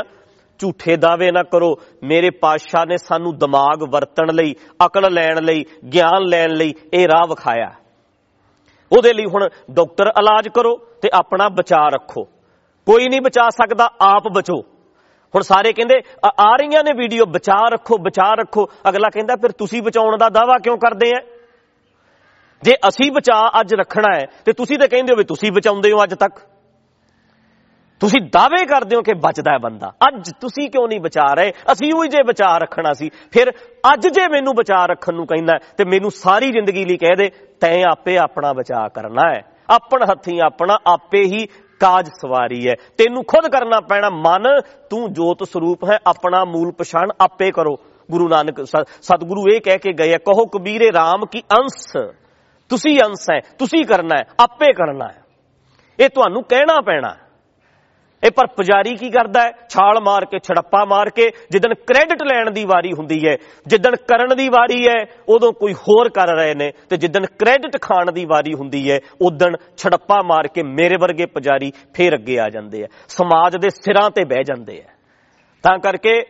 ਝੂਠੇ 0.60 0.96
ਦਾਅਵੇ 0.96 1.32
ਨਾ 1.32 1.44
ਕਰੋ। 1.44 1.76
ਮੇਰੇ 2.04 2.30
ਪਾਤਸ਼ਾਹ 2.30 2.86
ਨੇ 2.86 2.98
ਸਾਨੂੰ 2.98 3.38
ਦਿਮਾਗ 3.38 3.84
ਵਰਤਣ 3.90 4.28
ਲਈ, 4.34 4.56
ਅਕਲ 4.86 5.14
ਲੈਣ 5.14 5.44
ਲਈ, 5.44 5.66
ਗਿਆਨ 5.94 6.24
ਲੈਣ 6.28 6.50
ਲਈ 6.50 6.74
ਇਹ 6.94 7.08
ਰਾਹ 7.08 7.28
ਵਿਖਾਇਆ। 7.30 7.72
ਉਹਦੇ 8.92 9.14
ਲਈ 9.14 9.26
ਹੁਣ 9.26 9.50
ਡਾਕਟਰ 9.72 10.08
ਇਲਾਜ 10.08 10.48
ਕਰੋ 10.48 10.76
ਤੇ 11.02 11.10
ਆਪਣਾ 11.14 11.50
ਬਚਾਅ 11.50 11.90
ਰੱਖੋ। 11.90 12.24
ਕੋਈ 12.86 13.10
ਨਹੀਂ 13.10 13.22
ਬਚਾ 13.22 13.50
ਸਕਦਾ, 13.50 13.90
ਆਪ 14.02 14.28
ਬਚੋ। 14.28 14.73
ਹੁਣ 15.36 15.42
ਸਾਰੇ 15.42 15.74
ਕਹਿੰਦੇ, 15.74 15.96
ਆ 16.40 16.56
ਰਹੀਆਂ 16.56 16.84
ਨੇ 16.84 16.92
ਵੀਡੀਓ, 16.94 17.26
ਬਚਾ 17.26 17.60
ਰੱਖੋ 17.70 17.98
ਬਚਾ 17.98 18.34
ਰੱਖੋ। 18.34 18.66
ਅਗਲਾ 18.90 19.10
ਕਹਿੰਦਾ, 19.10 19.36
ਫਿਰ 19.36 19.52
ਤੁਸੀਂ 19.52 19.82
ਬਚਾਉਣ 19.82 20.18
ਦਾ 20.18 20.30
ਦਾਵਾ 20.30 20.58
ਕਿਉਂ 20.64 20.78
ਕਰਦੇ 20.78 21.12
ਆ 21.18 21.22
ਜੇ 22.64 22.76
ਅਸੀਂ 22.88 23.12
ਬਚਾ 23.12 23.38
ਅੱਜ 23.60 23.74
ਰੱਖਣਾ 23.76 24.16
ਹੈ 24.16 24.26
ਤੇ 24.46 24.54
ਤੁਸੀਂ 24.54 24.78
ਤਾਂ 24.80 24.88
ਕਹਿੰਦੇ 24.88 25.14
ਹੋ 25.14 25.18
ਵੀ 25.18 25.24
ਤੁਸੀਂ 25.24 25.52
ਬਚਾਉਂਦੇ 25.52 25.92
ਹੋ 25.92 26.04
ਅੱਜ 26.04 26.14
ਤੱਕ। 26.14 26.36
ਤੁਸੀਂ 28.00 28.20
ਦਾਅਵੇ 28.32 28.66
ਕਰਦੇ 28.66 28.96
ਹੋ 28.96 29.02
ਕਿ 29.02 29.14
ਬਚਦਾ 29.14 29.52
ਹੈ 29.52 29.58
ਬੰਦਾ। 29.58 29.92
ਅੱਜ 30.08 30.32
ਤੁਸੀਂ 30.42 30.70
ਕਿਉਂ 30.70 30.88
ਨਹੀਂ 30.88 31.00
ਬਚਾ 31.00 31.26
ਰਹੇ? 31.34 31.52
ਅਸੀਂ 31.72 31.94
ਉਹ 31.94 32.06
ਜੇ 32.06 32.24
ਬਚਾ 32.24 32.58
ਰੱਖਣਾ 32.58 32.94
ਸੀ, 32.94 33.10
ਫਿਰ 33.32 33.52
ਅੱਜ 33.94 34.08
ਜੇ 34.08 34.28
ਮੈਨੂੰ 34.28 34.54
ਬਚਾ 34.56 34.86
ਰੱਖਣ 34.86 35.14
ਨੂੰ 35.14 35.26
ਕਹਿੰਦਾ 35.28 35.58
ਤੇ 35.78 35.86
ਮੈਨੂੰ 35.86 36.12
ਸਾਰੀ 36.12 36.52
ਜ਼ਿੰਦਗੀ 36.52 36.86
ਲਈ 36.86 36.98
ਕਹਿ 36.98 37.16
ਦੇ, 37.16 37.30
ਤੈਂ 37.62 37.84
ਆਪੇ 37.92 38.18
ਆਪਣਾ 38.18 38.54
ਬਚਾ 38.54 38.88
ਕਰਨਾ 38.88 39.30
ਹੈ 39.34 39.42
ਆਪਣ 39.70 40.04
ਹੱਥੀਂ 40.04 40.42
ਆਪਣਾ, 40.42 40.78
ਆਪੇ 40.88 41.24
ਹੀ 41.26 41.48
ਕਾਜ 41.80 42.08
ਸਵਾਰੀ 42.08 42.68
ਹੈ 42.68 42.76
ਤੈਨੂੰ 42.98 43.24
ਖੁਦ 43.26 43.52
ਕਰਨਾ 43.52 43.80
ਪੈਣਾ, 43.80 44.10
ਮਨ, 44.10 44.62
ਤੂੰ 44.90 45.14
ਜੋਤ 45.14 45.44
ਸਰੂਪ 45.44 45.84
ਹੈ, 45.84 45.98
ਆਪਣਾ 46.08 46.46
ਮੂਲ 46.46 46.72
ਪਛਾਣ 46.72 47.08
ਆਪੇ 47.22 47.52
ਕਰੋ। 47.52 47.78
ਗੁਰੂ 48.12 48.28
ਨਾਨਕ 48.28 48.62
ਸ- 48.62 49.02
ਸਤਿਗੁਰੂ 49.02 49.44
ਇਹ 49.54 49.62
ਕਹਿ 49.62 49.78
ਕੇ 49.78 49.94
ਗਏ 49.94 50.14
ਆ 50.14 50.18
ਕਹੋ 50.18 50.46
ਕਬੀਰੇ 50.46 50.88
RAM 50.88 51.26
ਕੀ 51.32 51.40
ਅੰਸ਼? 51.40 51.98
ਤੁਸੀਂ 52.70 53.00
ਅੰਸ਼ 53.06 53.32
ਹੈ 53.34 53.40
ਤੁਸੀਂ 53.58 53.86
ਕਰਨਾ 53.86 54.18
ਹੈ 54.18 54.24
ਆਪੇ 54.40 54.74
ਕਰਨਾ 54.74 55.08
ਹੈ 55.08 55.24
ਇਹ 56.00 56.10
ਤੁਹਾਨੂੰ 56.10 56.44
ਕਹਿਣਾ 56.44 56.82
ਪੈਣਾ। 56.82 57.16
ਇਹ 58.24 58.32
ਪਰ 58.32 58.48
ਪੁਜਾਰੀ 58.48 58.96
ਕੀ 58.96 59.10
ਕਰਦਾ 59.10 59.42
ਹੈ? 59.42 59.52
ਛਾਲ 59.70 60.00
ਮਾਰ 60.02 60.26
ਕੇ, 60.26 60.40
ਛੜੱਪਾ 60.40 60.84
ਮਾਰ 60.86 61.10
ਕੇ, 61.10 61.30
ਜਿੱਦਣ 61.52 61.74
ਕ੍ਰੈਡਿਟ 61.74 62.24
ਲੈਣ 62.24 62.52
ਦੀ 62.52 62.64
ਵਾਰੀ 62.66 62.92
ਹੁੰਦੀ 62.94 63.20
ਹੈ, 63.28 63.36
ਜਿੱਦਣ 63.68 63.96
ਕਰਨ 64.08 64.36
ਦੀ 64.36 64.48
ਵਾਰੀ 64.50 64.88
ਹੈ, 64.88 65.04
ਉਦੋਂ 65.30 65.52
ਕੋਈ 65.54 65.74
ਹੋਰ 65.74 66.10
ਕਰ 66.10 66.28
ਰਹੇ 66.28 66.54
ਨੇ 66.56 66.72
ਤੇ 66.90 66.98
ਜਿੱਦਣ 66.98 67.26
ਕ੍ਰੈਡਿਟ 67.26 67.82
ਖਾਣ 67.82 68.12
ਦੀ 68.12 68.26
ਵਾਰੀ 68.26 68.54
ਹੁੰਦੀ 68.54 68.92
ਹੈ, 68.92 69.00
ਉਦੋਂ 69.22 69.50
ਛੜੱਪਾ 69.78 70.22
ਮਾਰ 70.22 70.48
ਕੇ 70.48 70.64
ਮੇਰੇ 70.64 70.98
ਵਰਗੇ 70.98 71.26
ਪੁਜਾਰੀ 71.26 71.72
ਫੇਰ 71.94 72.16
ਅੱਗੇ 72.16 72.40
ਆ 72.40 72.50
ਜਾਂਦੇ 72.50 72.84
ਆ। 72.84 72.88
ਸਮਾਜ 73.08 73.58
ਦੇ 73.58 73.70
ਸਿਰਾਂ 73.70 74.10
ਤੇ 74.10 74.24
ਬਹਿ 74.26 74.44
ਜਾਂਦੇ 74.44 74.82
ਆ। 74.82 74.92
ਤਾਂ 75.64 75.78
ਕਰਕੇ 75.80 76.22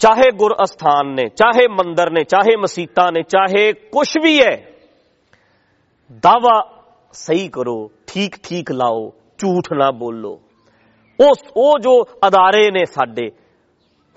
ਚਾਹੇ 0.00 0.30
ਗੁਰ 0.32 0.54
ਅਸਥਾਨ 0.64 1.14
ਨੇ, 1.14 1.28
ਚਾਹੇ 1.28 1.66
ਮੰਦਰ 1.68 2.10
ਨੇ, 2.10 2.24
ਚਾਹੇ 2.24 2.56
ਮਸੀਤਾਂ 2.56 3.10
ਨੇ, 3.12 3.22
ਚਾਹੇ 3.22 3.72
ਕੁਝ 3.72 4.08
ਵੀ 4.22 4.40
ਹੈ, 4.42 4.56
ਦਾਵਾ 6.22 6.60
ਸਹੀ 7.12 7.48
ਕਰੋ 7.48 7.90
ਠੀਕ 8.06 8.36
ਠੀਕ 8.42 8.72
ਲਾਓ, 8.72 9.12
ਝੂਠ 9.38 9.72
ਨਾ 9.72 9.90
ਬੋਲੋ। 9.90 10.38
ਉਸ 11.20 11.38
ਉਹ 11.56 11.78
ਜੋ 11.78 12.08
ਅਦਾਰੇ 12.26 12.70
ਨੇ 12.70 12.84
ਸਾਡੇ, 12.84 13.30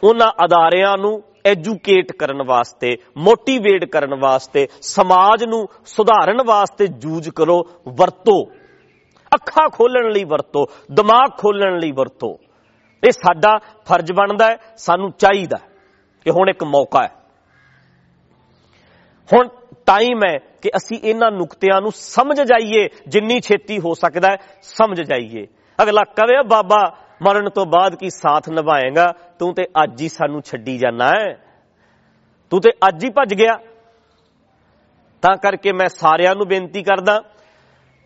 ਉਹਨਾਂ 0.03 0.45
ਅਦਾਰਿਆਂ 0.45 0.97
ਨੂੰ 0.97 1.23
ਐਜੂਕੇਟ 1.45 2.11
ਕਰਨ 2.11 2.43
ਵਾਸਤੇ 2.47 2.97
ਮੋਟੀਵੇਟ 3.17 3.85
ਕਰਨ 3.85 4.19
ਵਾਸਤੇ, 4.19 4.67
ਸਮਾਜ 4.81 5.43
ਨੂੰ 5.43 5.67
ਸੁਧਾਰਨ 5.85 6.37
ਵਾਸਤੇ 6.45 6.87
ਜੂਝ 6.87 7.29
ਕਰੋ, 7.29 7.63
ਵਰਤੋ। 7.87 8.43
ਅੱਖਾਂ 9.35 9.69
ਖੋਲਣ 9.69 10.11
ਲਈ 10.11 10.23
ਵਰਤੋ, 10.23 10.65
ਦਿਮਾਗ 10.91 11.37
ਖੋਲਣ 11.37 11.79
ਲਈ 11.79 11.91
ਵਰਤੋ। 11.91 12.39
ਇਹ 13.03 13.11
ਸਾਡਾ 13.11 13.57
ਫਰਜ਼ 13.57 14.11
ਬਣਦਾ 14.11 14.45
ਹੈ, 14.45 14.57
ਸਾਨੂੰ 14.77 15.11
ਚਾਹੀਦਾ 15.11 15.57
ਹੈ 15.57 15.67
ਕਿ 16.21 16.31
ਹੁਣ 16.31 16.49
ਇੱਕ 16.49 16.63
ਮੌਕਾ 16.63 17.03
ਹੈ। 17.03 17.15
ਹੁਣ 19.33 19.47
ਟਾਈਮ 19.85 20.19
ਹੈ 20.29 20.37
ਕਿ 20.61 20.69
ਅਸੀਂ 20.69 20.99
ਇਹਨਾਂ 21.03 21.31
ਨੁਕਤਿਆਂ 21.31 21.81
ਨੂੰ 21.81 21.91
ਸਮਝ 21.91 22.41
ਜਾਈਏ, 22.41 22.89
ਜਿੰਨੀ 23.07 23.39
ਛੇਤੀ 23.39 23.79
ਹੋ 23.79 23.93
ਸਕਦਾ 23.93 24.27
ਹੈ, 24.31 24.37
ਸਮਝ 24.61 25.01
ਜਾਈਏ। 25.01 25.47
ਅਗਲਾ 25.81 26.03
ਕਵੇ 26.03 26.43
ਬਾਬਾ 26.43 26.97
ਮਰਨ 27.21 27.49
ਤੋਂ 27.49 27.65
ਬਾਅਦ 27.65 27.95
ਕੀ 27.95 28.09
ਸਾਥ 28.09 28.49
ਨਿਭਾਏਗਾ? 28.49 29.13
ਤੂੰ 29.39 29.53
ਤੇ 29.53 29.63
ਅੱਜ 29.83 30.01
ਹੀ 30.01 30.07
ਸਾਨੂੰ 30.07 30.41
ਛੱਡੀ 30.41 30.77
ਜਾਣਾ 30.77 31.07
ਹੈ। 31.07 31.33
ਤੂੰ 32.49 32.61
ਤੇ 32.61 32.71
ਅੱਜ 32.87 33.03
ਹੀ 33.05 33.09
ਭੱਜ 33.09 33.33
ਗਿਆ। 33.33 33.57
ਤਾਂ 35.21 35.37
ਕਰਕੇ 35.37 35.71
ਮੈਂ 35.71 35.87
ਸਾਰਿਆਂ 35.89 36.35
ਨੂੰ 36.35 36.47
ਬੇਨਤੀ 36.47 36.83
ਕਰਦਾ 36.83 37.21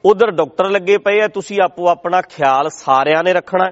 ਉਧਰ 0.06 0.32
ਡਾਕਟਰ 0.32 0.70
ਲੱਗੇ 0.70 0.98
ਪਏ 0.98 1.22
ਆ 1.22 1.28
ਤੁਸੀਂ 1.28 1.58
ਆਪੋ 1.64 1.90
ਆਪਣਾ 1.90 2.22
ਖਿਆਲ 2.22 2.70
ਸਾਰਿਆਂ 2.70 3.24
ਨੇ 3.24 3.34
ਰੱਖਣਾ 3.34 3.66
ਹੈ। 3.66 3.72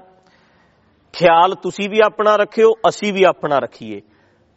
ਖਿਆਲ 1.13 1.55
ਤੁਸੀਂ 1.55 1.89
ਵੀ 1.89 1.99
ਆਪਣਾ 2.05 2.35
ਰੱਖਿਓ 2.35 2.71
ਅਸੀਂ 2.89 3.13
ਵੀ 3.13 3.23
ਆਪਣਾ 3.23 3.59
ਰੱਖੀਏ। 3.59 4.01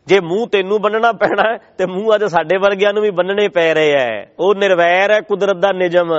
ਜੇ 0.07 0.20
ਮੂੰਹ 0.20 0.48
ਤੈਨੂੰ 0.48 0.81
ਬੰਨਣਾ 0.81 1.12
ਪੈਣਾ 1.12 1.53
ਹੈ, 1.53 1.59
ਤੇ 1.79 1.87
ਮੂੰਹ 1.87 2.14
ਅੱਜ 2.14 2.24
ਸਾਡੇ 2.24 2.59
ਵਰਗਿਆਂ 2.59 2.92
ਨੂੰ 2.92 3.03
ਵੀ 3.03 3.11
ਬੰਨਣੇ 3.11 3.48
ਪੈ 3.48 3.74
ਰਹੇ 3.74 3.92
ਐ। 3.92 4.27
ਉਹ 4.38 4.55
ਨਿਰਵੈਰ 4.55 5.11
ਹੈ 5.11 5.20
ਕੁਦਰਤ 5.20 5.57
ਦਾ 5.57 5.72
ਨਿਯਮ। 5.72 6.12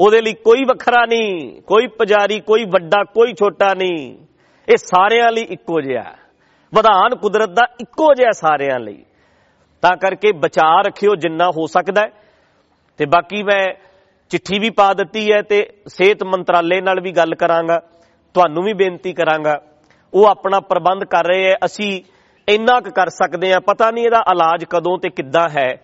ਉਹਦੇ 0.00 0.20
ਲਈ 0.20 0.32
ਕੋਈ 0.32 0.64
ਵੱਖਰਾ 0.64 1.06
ਨਹੀਂ, 1.06 1.62
ਕੋਈ 1.62 1.86
ਪੁਜਾਰੀ, 1.86 2.40
ਕੋਈ 2.40 2.64
ਵੱਡਾ, 2.64 3.04
ਕੋਈ 3.04 3.32
ਛੋਟਾ 3.32 3.74
ਨਹੀਂ। 3.74 4.18
ਇਹ 4.68 4.76
ਸਾਰਿਆਂ 4.76 5.32
ਲਈ 5.32 5.42
ਇੱਕੋ 5.42 5.80
ਜਿਹਾ 5.80 6.02
ਹੈ। 6.02 6.16
ਵਿਧਾਨ 6.74 7.16
ਕੁਦਰਤ 7.16 7.48
ਦਾ 7.48 7.62
ਇੱਕੋ 7.80 8.14
ਜਿਹਾ 8.14 8.30
ਸਾਰਿਆਂ 8.30 8.80
ਲਈ। 8.80 9.04
ਤਾਂ 9.82 9.96
ਕਰਕੇ 9.96 10.32
ਬਚਾ 10.32 10.80
ਰੱਖਿਓ 10.80 11.14
ਜਿੰਨਾ 11.14 11.48
ਹੋ 11.48 11.66
ਸਕਦਾ 11.66 12.00
ਹੈ। 12.00 12.10
ਤੇ 12.96 13.06
ਬਾਕੀ 13.06 13.42
ਮੈਂ 13.42 13.74
ਚਿੱਠੀ 14.28 14.58
ਵੀ 14.58 14.70
ਪਾ 14.70 14.94
ਦਿੱਤੀ 14.94 15.32
ਹੈ 15.32 15.42
ਤੇ 15.42 15.70
ਸਿਹਤ 15.86 16.24
ਮੰਤਰਾਲੇ 16.24 16.80
ਨਾਲ 16.80 17.00
ਵੀ 17.00 17.12
ਗੱਲ 17.12 17.34
ਕਰਾਂਗਾ। 17.34 17.82
ਤੁਹਾਨੂੰ 18.34 18.62
ਵੀ 18.62 18.72
ਬੇਨਤੀ 18.72 19.12
ਕਰਾਂਗਾ। 19.12 19.60
ਉਹ 20.14 20.26
ਆਪਣਾ 20.26 20.60
ਪ੍ਰਬੰਧ 20.60 21.04
ਕਰ 21.04 21.24
ਰਹੇ 21.26 21.50
ਹੈ। 21.50 21.54
ਅਸੀਂ 21.64 22.02
ਇੰਨਾ 22.48 22.80
ਕੁ 22.80 22.90
ਕਰ 22.90 23.08
ਸਕਦੇ 23.08 23.52
ਹਾਂ। 23.52 23.60
ਪਤਾ 23.60 23.90
ਨਹੀਂ 23.90 24.04
ਇਹਦਾ 24.04 24.18
ਇਲਾਜ 24.18 24.64
ਕਦੋਂ 24.64 24.98
ਤੇ 24.98 25.08
ਕਿੱਦਾਂ 25.10 25.48
ਹੈ। 25.48 25.76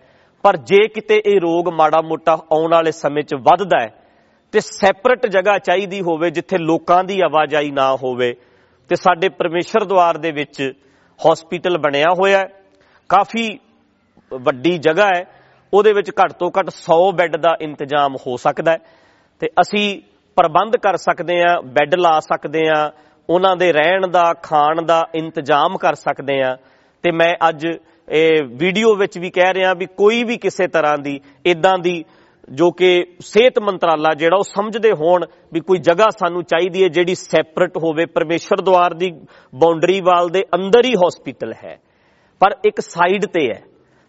ਪਰ 0.42 0.56
ਜੇ 0.56 0.88
ਕਿਤੇ 0.88 1.22
ਇਹ 1.26 1.40
ਰੋਗ 1.40 1.68
ਮਾੜਾ 1.68 2.00
ਮੋਟਾ 2.00 2.32
ਆਉਣ 2.32 2.70
ਵਾਲੇ 2.72 2.92
ਸਮੇਂ 2.92 3.22
'ਚ 3.22 3.34
ਵੱਧਦਾ 3.34 3.80
ਹੈ 3.80 3.99
ਤੇ 4.52 4.60
ਸੈਪਰੇਟ 4.60 5.26
ਜਗ੍ਹਾ 5.26 5.58
ਚਾਹੀਦੀ 5.58 6.00
ਹੋਵੇ 6.00 6.30
ਜਿੱਥੇ 6.30 6.58
ਲੋਕਾਂ 6.58 7.04
ਦੀ 7.04 7.20
ਆਵਾਜਾਈ 7.20 7.70
ਨਾ 7.70 7.96
ਹੋਵੇ। 7.96 8.36
ਤੇ 8.88 8.96
ਸਾਡੇ 8.96 9.28
ਪਰਮੇਸ਼ਰ 9.28 9.84
ਦੁਆਰ 9.84 10.18
ਦੇ 10.18 10.30
ਵਿੱਚ 10.30 10.72
ਹਸਪੀਟਲ 11.20 11.78
ਬਣਿਆ 11.78 12.06
ਹੋਇਆ 12.20 12.38
ਹੈ। 12.38 12.48
ਕਾਫੀ 13.08 13.58
ਵੱਡੀ 14.34 14.78
ਜਗ੍ਹਾ 14.78 15.08
ਹੈ। 15.16 15.24
ਉਹਦੇ 15.74 15.92
ਵਿੱਚ 15.92 16.10
ਘੱਟ 16.10 16.32
ਤੋਂ 16.32 16.50
ਘੱਟ 16.60 16.70
100 16.70 17.12
ਬੈੱਡ 17.12 17.36
ਦਾ 17.36 17.56
ਇੰਤਜ਼ਾਮ 17.60 18.16
ਹੋ 18.26 18.36
ਸਕਦਾ 18.36 18.72
ਹੈ। 18.72 18.78
ਤੇ 19.40 19.48
ਅਸੀਂ 19.60 20.02
ਪ੍ਰਬੰਧ 20.36 20.76
ਕਰ 20.76 20.96
ਸਕਦੇ 20.96 21.42
ਹਾਂ, 21.42 21.62
ਬੈੱਡ 21.62 21.94
ਲਾ 21.94 22.20
ਸਕਦੇ 22.20 22.68
ਹਾਂ, 22.68 22.90
ਉਹਨਾਂ 23.30 23.56
ਦੇ 23.56 23.72
ਰਹਿਣ 23.72 24.08
ਦਾ, 24.08 24.34
ਖਾਣ 24.42 24.82
ਦਾ 24.82 25.08
ਇੰਤਜ਼ਾਮ 25.14 25.78
ਕਰ 25.78 25.94
ਸਕਦੇ 25.94 26.42
ਹਾਂ। 26.42 26.56
ਤੇ 27.02 27.12
ਮੈਂ 27.12 27.48
ਅੱਜ 27.48 27.66
ਇਹ 28.08 28.44
ਵੀਡੀਓ 28.44 28.94
ਵਿੱਚ 28.94 29.18
ਵੀ 29.18 29.30
ਕਹਿ 29.30 29.54
ਰਿਹਾ 29.54 29.74
ਵੀ 29.74 29.86
ਕੋਈ 29.86 30.24
ਵੀ 30.24 30.36
ਕਿਸੇ 30.36 30.66
ਤਰ੍ਹਾਂ 30.68 30.98
ਦੀ 30.98 31.20
ਇਦਾਂ 31.46 31.78
ਦੀ 31.78 32.04
ਜੋ 32.50 32.70
ਕਿ 32.70 33.04
ਸਿਹਤ 33.20 33.58
ਮੰਤਰਾਲਾ 33.58 34.14
ਜਿਹੜਾ 34.14 34.36
ਉਹ 34.36 34.42
ਸਮਝਦੇ 34.42 34.92
ਹੋਣ 34.92 35.24
ਵੀ 35.52 35.60
ਕੋਈ 35.60 35.78
ਜਗ੍ਹਾ 35.78 36.08
ਸਾਨੂੰ 36.10 36.42
ਚਾਹੀਦੀ 36.44 36.82
ਹੈ 36.82 36.88
ਜਿਹੜੀ 36.88 37.14
ਸੈਪਰੇਟ 37.14 37.76
ਹੋਵੇ 37.76 38.06
ਪਰਮੇਸ਼ਰ 38.06 38.60
ਦੁਆਰ 38.60 38.94
ਦੀ 38.94 39.10
ਬਾਉਂਡਰੀ 39.54 40.00
ਵਾਲ 40.00 40.28
ਦੇ 40.28 40.42
ਅੰਦਰ 40.54 40.84
ਹੀ 40.84 40.94
ਹਸਪੀਟਲ 40.94 41.52
ਹੈ। 41.64 41.78
ਪਰ 42.40 42.54
ਇੱਕ 42.64 42.80
ਸਾਈਡ 42.80 43.26
ਤੇ 43.26 43.48
ਹੈ 43.52 43.62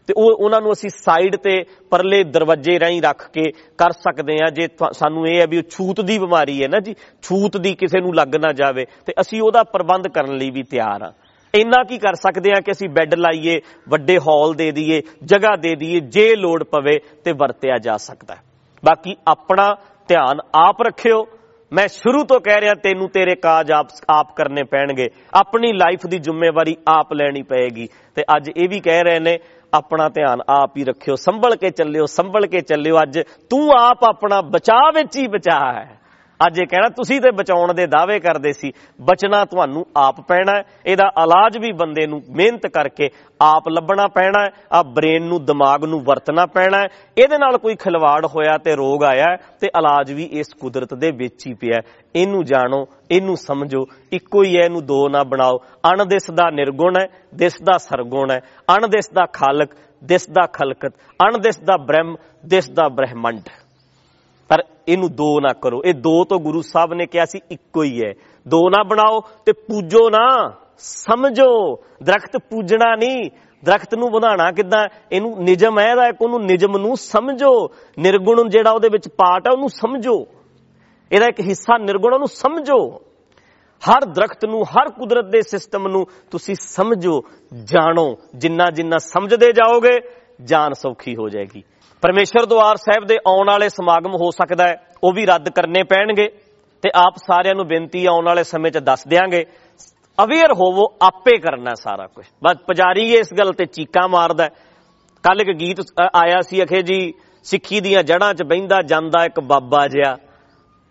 ਤੇ 0.07 0.13
ਉਹ 0.17 0.31
ਉਹਨਾਂ 0.43 0.61
ਨੂੰ 0.61 0.71
ਅਸੀਂ 0.71 0.89
ਸਾਈਡ 0.89 1.35
ਤੇ 1.35 1.63
ਪਰਲੇ 1.89 2.23
ਦਰਵਾਜ਼ੇ 2.23 2.79
ਰਾਹੀਂ 2.79 3.01
ਰੱਖ 3.01 3.29
ਕੇ 3.31 3.51
ਕਰ 3.77 3.91
ਸਕਦੇ 3.91 4.37
ਆ 4.43 4.49
ਜੇ 4.49 4.67
ਤੁਹਾ- 4.67 4.91
ਸਾਨੂੰ 4.91 5.27
ਇਹ 5.27 5.39
ਹੈ 5.41 5.45
ਵੀ 5.47 5.57
ਉਹ 5.57 5.63
ਛੂਤ 5.63 6.01
ਦੀ 6.01 6.19
ਬਿਮਾਰੀ 6.19 6.63
ਹੈ 6.63 6.67
ਨਾ 6.67 6.79
ਜੀ, 6.79 6.93
ਛੂਤ 7.21 7.57
ਦੀ 7.57 7.73
ਕਿਸੇ 7.75 7.99
ਨੂੰ 7.99 8.15
ਲੱਗ 8.15 8.35
ਨਾ 8.35 8.53
ਜਾਵੇ 8.53 8.85
ਤੇ 9.05 9.13
ਅਸੀਂ 9.21 9.41
ਉਹਦਾ 9.41 9.63
ਪ੍ਰਬੰਧ 9.63 10.07
ਕਰਨ 10.07 10.37
ਲਈ 10.37 10.51
ਵੀ 10.51 10.63
ਤਿਆਰ 10.63 11.01
ਆ 11.01 11.11
ਇੰਨਾ 11.55 11.83
ਕੀ 11.83 11.97
ਕਰ 11.97 12.13
ਸਕਦੇ 12.13 12.51
ਆ 12.57 12.61
ਕਿ 12.61 12.71
ਅਸੀਂ 12.71 12.89
ਬੈੱਡ 12.89 13.15
ਲਾਈਏ, 13.15 13.61
ਵੱਡੇ 13.89 14.17
ਹਾਲ 14.17 14.53
ਦੇ 14.53 14.71
ਦਈਏ, 14.71 15.01
ਜਗ੍ਹਾ 15.23 15.55
ਦੇ 15.55 15.75
ਦਈਏ, 15.75 15.99
ਜੇ 15.99 16.35
ਲੋੜ 16.35 16.63
ਪਵੇ 16.63 16.99
ਤੇ 17.23 17.31
ਵਰਤਿਆ 17.31 17.77
ਜਾ 17.77 17.97
ਸਕਦਾ 17.97 18.35
ਹੈ। 18.35 18.41
ਬਾਕੀ 18.85 19.15
ਆਪਣਾ 19.27 19.75
ਧਿਆਨ 20.07 20.39
ਆਪ 20.55 20.81
ਰੱਖਿਓ। 20.81 21.27
ਮੈਂ 21.73 21.87
ਸ਼ੁਰੂ 21.87 22.23
ਤੋਂ 22.23 22.39
ਕਹਿ 22.39 22.61
ਰਿਹਾ, 22.61 22.73
ਤੈਨੂੰ 22.73 23.09
ਤੇਰੇ 23.09 23.35
ਕਾਜ 23.35 23.71
ਆਪ 23.71 23.87
ਆਪ 24.09 24.35
ਕਰਨੇ 24.35 24.63
ਪੈਣਗੇ। 24.63 25.09
ਆਪਣੀ 25.33 25.73
ਲਾਈਫ 25.73 25.99
ਦੀ 26.07 26.19
ਜ਼ਿੰਮੇਵਾਰੀ 26.19 26.77
ਆਪ 26.87 27.13
ਲੈਣੀ 27.13 27.41
ਪਏਗੀ। 27.41 27.87
ਤੇ 28.15 28.23
ਅੱਜ 28.37 28.51
ਇਹ 28.57 28.69
ਵੀ 28.69 28.79
ਕਹਿ 28.79 29.03
ਰਹੇ 29.03 29.19
ਨੇ, 29.19 29.39
ਆਪਣਾ 29.73 30.09
ਧਿਆਨ 30.09 30.41
ਆਪ 30.49 30.77
ਹੀ 30.77 30.83
ਰੱਖਿਓ। 30.83 31.15
ਸੰਭਲ 31.15 31.55
ਕੇ 31.55 31.69
ਚੱਲਿਓ, 31.69 32.05
ਸੰਭਲ 32.05 32.47
ਕੇ 32.47 32.61
ਚੱਲਿਓ। 32.61 32.97
ਅੱਜ 33.03 33.19
ਤੂੰ 33.49 33.71
ਆਪ 33.79 34.03
ਆਪਣਾ 34.03 34.41
ਬਚਾਅ 34.41 34.91
ਵਿੱਚ 34.95 35.17
ਹੀ 35.17 35.27
ਬਚਾ 35.27 35.73
ਹੈ। 35.73 36.00
ਅੱਜ 36.45 36.59
ਇਹ 36.59 36.67
ਕਹਿਣਾ 36.67 36.89
ਤੁਸੀਂ 36.89 37.19
ਤੇ 37.21 37.31
ਬਚਾਉਣ 37.31 37.73
ਦੇ 37.73 37.85
ਦਾਅਵੇ 37.87 38.19
ਕਰਦੇ 38.19 38.51
ਸੀ 38.53 38.71
ਬਚਣਾ 39.01 39.43
ਤੁਹਾਨੂੰ 39.45 39.85
ਆਪ 39.97 40.21
ਪੈਣਾ 40.27 40.57
ਹੈ 40.57 40.63
ਇਹਦਾ 40.85 41.07
ਇਲਾਜ 41.23 41.57
ਵੀ 41.57 41.71
ਬੰਦੇ 41.71 42.05
ਨੂੰ 42.07 42.21
ਮਿਹਨਤ 42.29 42.67
ਕਰਕੇ 42.67 43.09
ਆਪ 43.39 43.69
ਲੱਭਣਾ 43.69 44.07
ਪੈਣਾ 44.07 44.43
ਹੈ 44.43 44.49
ਆ 44.71 44.81
ਬ੍ਰੇਨ 44.95 45.23
ਨੂੰ 45.23 45.43
ਦਿਮਾਗ 45.45 45.85
ਨੂੰ 45.85 46.01
ਵਰਤਣਾ 46.03 46.45
ਪੈਣਾ 46.45 46.77
ਹੈ 46.77 46.87
ਇਹਦੇ 47.17 47.37
ਨਾਲ 47.37 47.57
ਕੋਈ 47.57 47.75
ਖਿਲਵਾੜ 47.75 48.25
ਹੋਇਆ 48.25 48.57
ਤੇ 48.57 48.75
ਰੋਗ 48.75 49.03
ਆਇਆ 49.03 49.25
ਹੈ, 49.31 49.37
ਤੇ 49.61 49.67
ਇਲਾਜ 49.67 50.11
ਵੀ 50.11 50.23
ਇਸ 50.33 50.53
ਕੁਦਰਤ 50.53 50.93
ਦੇ 50.93 51.11
ਵਿੱਚ 51.11 51.47
ਹੀ 51.47 51.53
ਪਿਆ 51.53 51.77
ਹੈ। 51.77 51.81
ਇਹਨੂੰ 52.15 52.43
ਜਾਣੋ 52.45 52.85
ਇਹਨੂੰ 53.11 53.35
ਸਮਝੋ 53.37 53.85
ਇੱਕੋ 54.11 54.43
ਹੀ 54.43 54.57
ਹੈ 54.57 54.63
ਇਹਨੂੰ 54.65 54.85
ਦੋ 54.85 55.07
ਨਾ 55.09 55.23
ਬਣਾਓ 55.23 55.57
ਅਣ 55.91 56.05
ਦਿਸ 56.05 56.31
ਦਾ 56.31 56.49
ਨਿਰਗੁਣ 56.49 56.99
ਹੈ 56.99 57.07
ਦਿਸ 57.35 57.61
ਦਾ 57.61 57.77
ਸਰਗੁਣ 57.77 58.31
ਹੈ 58.31 58.39
ਅਣ 58.75 58.87
ਦਿਸ 58.87 59.09
ਦਾ 59.13 59.25
ਖਾਲਕ 59.33 59.75
ਦਿਸ 60.03 60.29
ਦਾ 60.29 60.45
ਖਲਕਤ 60.53 60.93
ਅਣ 61.19 61.37
ਦਿਸ 61.37 61.59
ਦਾ 61.59 61.77
ਬ੍ਰਹਮ 61.77 62.15
ਦਿਸ 62.45 62.69
ਦਾ 62.69 62.87
ਬ੍ਰਹਿਮੰਡ 62.89 63.39
ਪਰ 63.39 63.60
ਇਹਨੂੰ 64.87 65.11
ਦੋ 65.11 65.39
ਨਾ 65.39 65.53
ਕਰੋ। 65.53 65.81
ਇਹ 65.85 65.93
ਦੋ 65.93 66.23
ਤੋਂ 66.23 66.39
ਗੁਰੂ 66.39 66.61
ਸਾਹਿਬ 66.61 66.93
ਨੇ 66.93 67.05
ਕਿਹਾ 67.05 67.25
ਸੀ, 67.25 67.39
ਇੱਕੋ 67.51 67.83
ਹੀ 67.83 68.03
ਹੈ। 68.03 68.13
ਦੋ 68.47 68.69
ਨਾ 68.69 68.83
ਬਣਾਓ 68.83 69.21
ਤੇ 69.45 69.51
ਪੂਜੋ 69.51 70.09
ਨਾ। 70.09 70.53
ਸਮਝੋ, 70.77 71.79
ਦਰਖਤ 72.03 72.37
ਪੂਜਣਾ 72.37 72.95
ਨਹੀਂ। 72.95 73.31
ਦਰਖਤ 73.65 73.95
ਨੂੰ 73.95 74.09
ਵਧਾਣਾ 74.09 74.51
ਕਿੱਦਾਂ? 74.51 74.89
ਇਹਨੂੰ 75.11 75.43
ਨਿਜਮ 75.43 75.79
ਹੈ 75.79 75.91
ਇਹਦਾ, 75.91 76.07
ਇੱਕ 76.07 76.21
ਉਹਨੂੰ 76.21 76.45
ਨਿਜਮ 76.45 76.77
ਨੂੰ 76.77 76.97
ਸਮਝੋ। 76.97 77.69
ਨਿਰਗੁਣ 77.99 78.49
ਜਿਹੜਾ 78.49 78.71
ਉਹਦੇ 78.71 78.89
ਵਿੱਚ 78.91 79.07
ਪਾਰਟ 79.07 79.47
ਹੈ, 79.47 79.53
ਉਹਨੂੰ 79.53 79.69
ਸਮਝੋ। 79.69 80.27
ਇਹਦਾ 81.11 81.25
ਇੱਕ 81.25 81.39
ਹਿੱਸਾ 81.39 81.77
ਨਿਰਗੁਣ, 81.77 82.13
ਉਹਨੂੰ 82.13 82.27
ਸਮਝੋ। 82.27 83.01
ਹਰ 83.89 84.05
ਦਰਖਤ 84.05 84.45
ਨੂੰ, 84.45 84.63
ਹਰ 84.63 84.89
ਕੁਦਰਤ 84.89 85.25
ਦੇ 85.25 85.41
ਸਿਸਟਮ 85.41 85.87
ਨੂੰ 85.87 86.05
ਤੁਸੀਂ 86.31 86.55
ਸਮਝੋ, 86.55 87.21
ਜਾਣੋ। 87.63 88.17
ਜਿੰਨਾ 88.35 88.65
ਜਿੰਨਾ 88.71 88.97
ਸਮਝਦੇ 88.97 89.51
ਜਾਓਗੇ, 89.51 89.99
ਜਾਨ 90.43 90.73
ਸੌਖੀ 90.73 91.15
ਹੋ 91.15 91.29
ਜਾਏਗੀ। 91.29 91.63
ਪਰਮੇਸ਼ਰ 92.01 92.45
ਦੁਆਰ 92.45 92.75
ਸਾਹਿਬ 92.75 93.05
ਦੇ 93.05 93.17
ਆਉਣ 93.27 93.47
ਵਾਲੇ 93.47 93.69
ਸਮਾਗਮ 93.69 94.11
ਹੋ 94.11 94.31
ਸਕਦਾ 94.31 94.67
ਹੈ 94.67 94.75
ਉਹ 95.03 95.13
ਵੀ 95.13 95.25
ਰੱਦ 95.25 95.49
ਕਰਨੇ 95.49 95.83
ਪੈਣਗੇ 95.83 96.27
ਤੇ 96.83 96.89
ਆਪ 96.95 97.15
ਸਾਰਿਆਂ 97.17 97.55
ਨੂੰ 97.55 97.67
ਬੇਨਤੀ 97.67 98.05
ਹੈ, 98.05 98.09
ਆਉਣ 98.11 98.25
ਵਾਲੇ 98.25 98.43
ਸਮੇਂ 98.43 98.71
'ਚ 98.71 98.77
ਦੱਸ 98.77 99.07
ਦਿਆਂਗੇ। 99.07 99.45
ਅਵੇਅਰ 100.23 100.51
ਹੋਵੋ 100.51 100.85
ਆਪੇ 101.01 101.37
ਕਰਨਾ 101.37 101.73
ਸਾਰਾ 101.73 102.07
ਕੁਝ 102.07 102.25
ਬਸ 102.43 102.57
ਪੁਜਾਰੀ 102.57 103.13
ਇਸ 103.13 103.33
ਗੱਲ 103.33 103.53
ਤੇ 103.53 103.65
ਚੀਕਾਂ 103.65 104.07
ਮਾਰਦਾ 104.09 104.47
ਕੱਲ 105.23 105.41
ਇੱਕ 105.41 105.51
ਗੀਤ 105.51 105.81
ਅ, 105.81 105.83
ਆਇਆ 106.15 106.41
ਸੀ 106.41 106.63
ਅਖੇ 106.63 106.81
ਜੀ 106.81 107.13
ਸਿੱਖੀ 107.43 107.79
ਦੀਆਂ 107.79 108.03
ਜੜ੍ਹਾਂ 108.03 108.33
'ਚ 108.33 108.43
ਬਹਿੰਦਾ 108.43 108.81
ਜਾਂਦਾ 108.81 109.25
ਇੱਕ 109.25 109.39
ਬਾਬਾ 109.39 109.87
ਜਿਹਾ। 109.87 110.17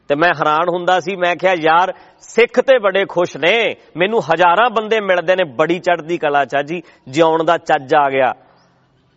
ਤੇ 0.09 0.15
ਮੈਂ 0.15 0.29
ਹੈਰਾਨ 0.29 0.69
ਹੁੰਦਾ 0.69 1.01
ਸੀ 1.01 1.17
ਮੈਂ 1.17 1.37
ਕਿਹਾ 1.37 1.53
ਯਾਰ 1.53 1.93
ਸਿੱਖ 2.21 2.61
ਤੇ 2.61 2.79
ਬੜੇ 2.79 3.05
ਖੁਸ਼ 3.05 3.37
ਨੇ। 3.37 3.77
ਮੈਨੂੰ 3.97 4.21
ਹਜ਼ਾਰਾਂ 4.21 4.71
ਬੰਦੇ 4.71 5.01
ਮਿਲਦੇ 5.01 5.37
ਨੇ 5.37 5.45
ਬੜੀ 5.45 5.79
ਚੜ੍ਹਦੀ 5.79 6.19
ਕਲਾ 6.19 6.45
ਚ 6.45 6.55
ਆ 6.55 6.63
ਜੀ। 6.63 6.83
ਜਿਉਣ 7.09 7.45
ਦਾ 7.45 7.57
ਚੱਜ 7.59 7.95
ਆ 7.95 8.11
ਗਿਆ। 8.11 8.33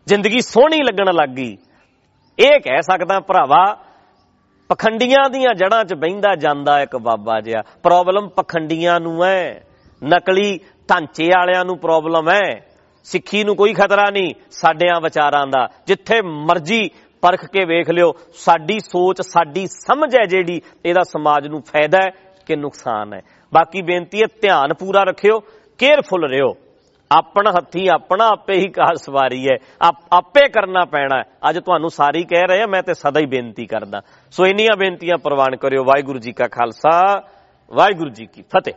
ਜ਼ਿੰਦਗੀ 0.07 0.41
ਸੋਹਣੀ 0.41 0.77
ਲੱਗਣ 0.83 1.13
ਲੱਗ 1.13 1.29
ਗਈ। 1.29 1.57
ਇਹ 2.39 2.59
ਕਹਿ 2.59 2.81
ਸਕਦਾ 2.81 3.19
ਭਰਾਵਾ, 3.19 3.63
ਪਖੰਡੀਆਂ 4.69 5.29
ਦੀਆਂ 5.29 5.53
ਜੜ੍ਹਾਂ 5.53 5.83
'ਚ 5.85 5.93
ਬਹਿੰਦਾ 5.93 6.35
ਜਾਂਦਾ 6.35 6.79
ਇੱਕ 6.81 6.95
ਬਾਬਾ 6.97 7.39
ਜਿਹਾ। 7.41 7.61
ਪ੍ਰੋਬਲਮ 7.83 8.29
ਪਖੰਡੀਆਂ 8.29 8.99
ਨੂੰ 8.99 9.23
ਹੈ 9.25 9.67
ਨਕਲੀ 10.01 10.57
ਢਾਂਚੇ 10.89 11.27
ਵਾਲਿਆਂ 11.27 11.63
ਨੂੰ 11.65 11.77
ਪ੍ਰੋਬਲਮ 11.77 12.29
ਹੈ 12.29 12.49
ਸਿੱਖੀ 13.07 13.43
ਨੂੰ 13.43 13.55
ਕੋਈ 13.55 13.73
ਖਤਰਾ 13.73 14.09
ਨਹੀਂ 14.09 14.33
ਸਾਡਿਆਂ 14.51 14.99
ਵਿਚਾਰਾਂ 15.01 15.45
ਦਾ। 15.47 15.67
ਜਿੱਥੇ 15.87 16.21
ਮਰਜ਼ੀ 16.21 16.89
ਪਰਖ 17.23 17.45
ਕੇ 17.45 17.65
ਵੇਖ 17.65 17.89
ਲਿਓ, 17.89 18.11
ਸਾਡੀ 18.35 18.79
ਸੋਚ, 18.79 19.21
ਸਾਡੀ 19.21 19.65
ਸਮਝ 19.67 20.15
ਹੈ 20.15 20.25
ਜਿਹੜੀ, 20.25 20.61
ਇਹਦਾ 20.85 21.03
ਸਮਾਜ 21.03 21.47
ਨੂੰ 21.47 21.61
ਫਾਇਦਾ 21.61 21.97
ਹੈ 21.97 22.09
ਕਿ 22.47 22.55
ਨੁਕਸਾਨ 22.55 23.13
ਹੈ 23.13 23.21
ਬਾਕੀ 23.51 23.81
ਬੇਨਤੀ 23.81 24.21
ਹੈ 24.21 24.27
ਧਿਆਨ 24.41 24.73
ਪੂਰਾ 24.73 25.03
ਰੱਖਿਓ 25.03 25.39
ਕੇਅਰਫੁਲ 25.79 26.29
ਰਹੋ। 26.31 26.53
ਆਪਣਾ 27.11 27.51
ਹੱਥੀ 27.51 27.87
ਆਪਣਾ 27.87 28.27
ਆਪੇ 28.27 28.53
ਹੀ 28.53 28.67
ਕਾਰ 28.67 28.95
ਸਵਾਰੀ 28.95 29.47
ਹੈ। 29.47 29.57
ਆਪ- 29.81 30.07
ਆਪੇ 30.13 30.49
ਕਰਨਾ 30.49 30.85
ਪੈਣਾ 30.85 31.17
ਹੈ। 31.17 31.23
ਅੱਜ 31.49 31.59
ਤੁਹਾਨੂੰ 31.59 31.89
ਸਾਰੀ 31.89 32.23
ਕਹਿ 32.23 32.47
ਰਹੇ 32.47 32.61
ਆ, 32.61 32.67
ਮੈਂ 32.67 32.83
ਤੇ 32.83 32.93
ਸਦਾ 32.93 33.19
ਹੀ 33.19 33.25
ਬੇਨਤੀ 33.25 33.65
ਕਰਦਾ। 33.65 34.01
ਸੋ 34.31 34.45
ਇੰਨੀਆਂ 34.45 34.77
ਬੇਨਤੀਆਂ 34.77 35.17
ਪ੍ਰਵਾਨ 35.17 35.55
ਕਰਿਓ। 35.55 35.83
ਵਾਹਿਗੁਰੂ 35.83 36.19
ਜੀ 36.19 36.31
ਕਾ 36.31 36.47
ਖਾਲਸਾ, 36.47 37.23
ਵਾਹਿਗੁਰੂ 37.73 38.09
ਜੀ 38.09 38.25
ਕੀ 38.25 38.41
ਫਤਿਹ। 38.41 38.73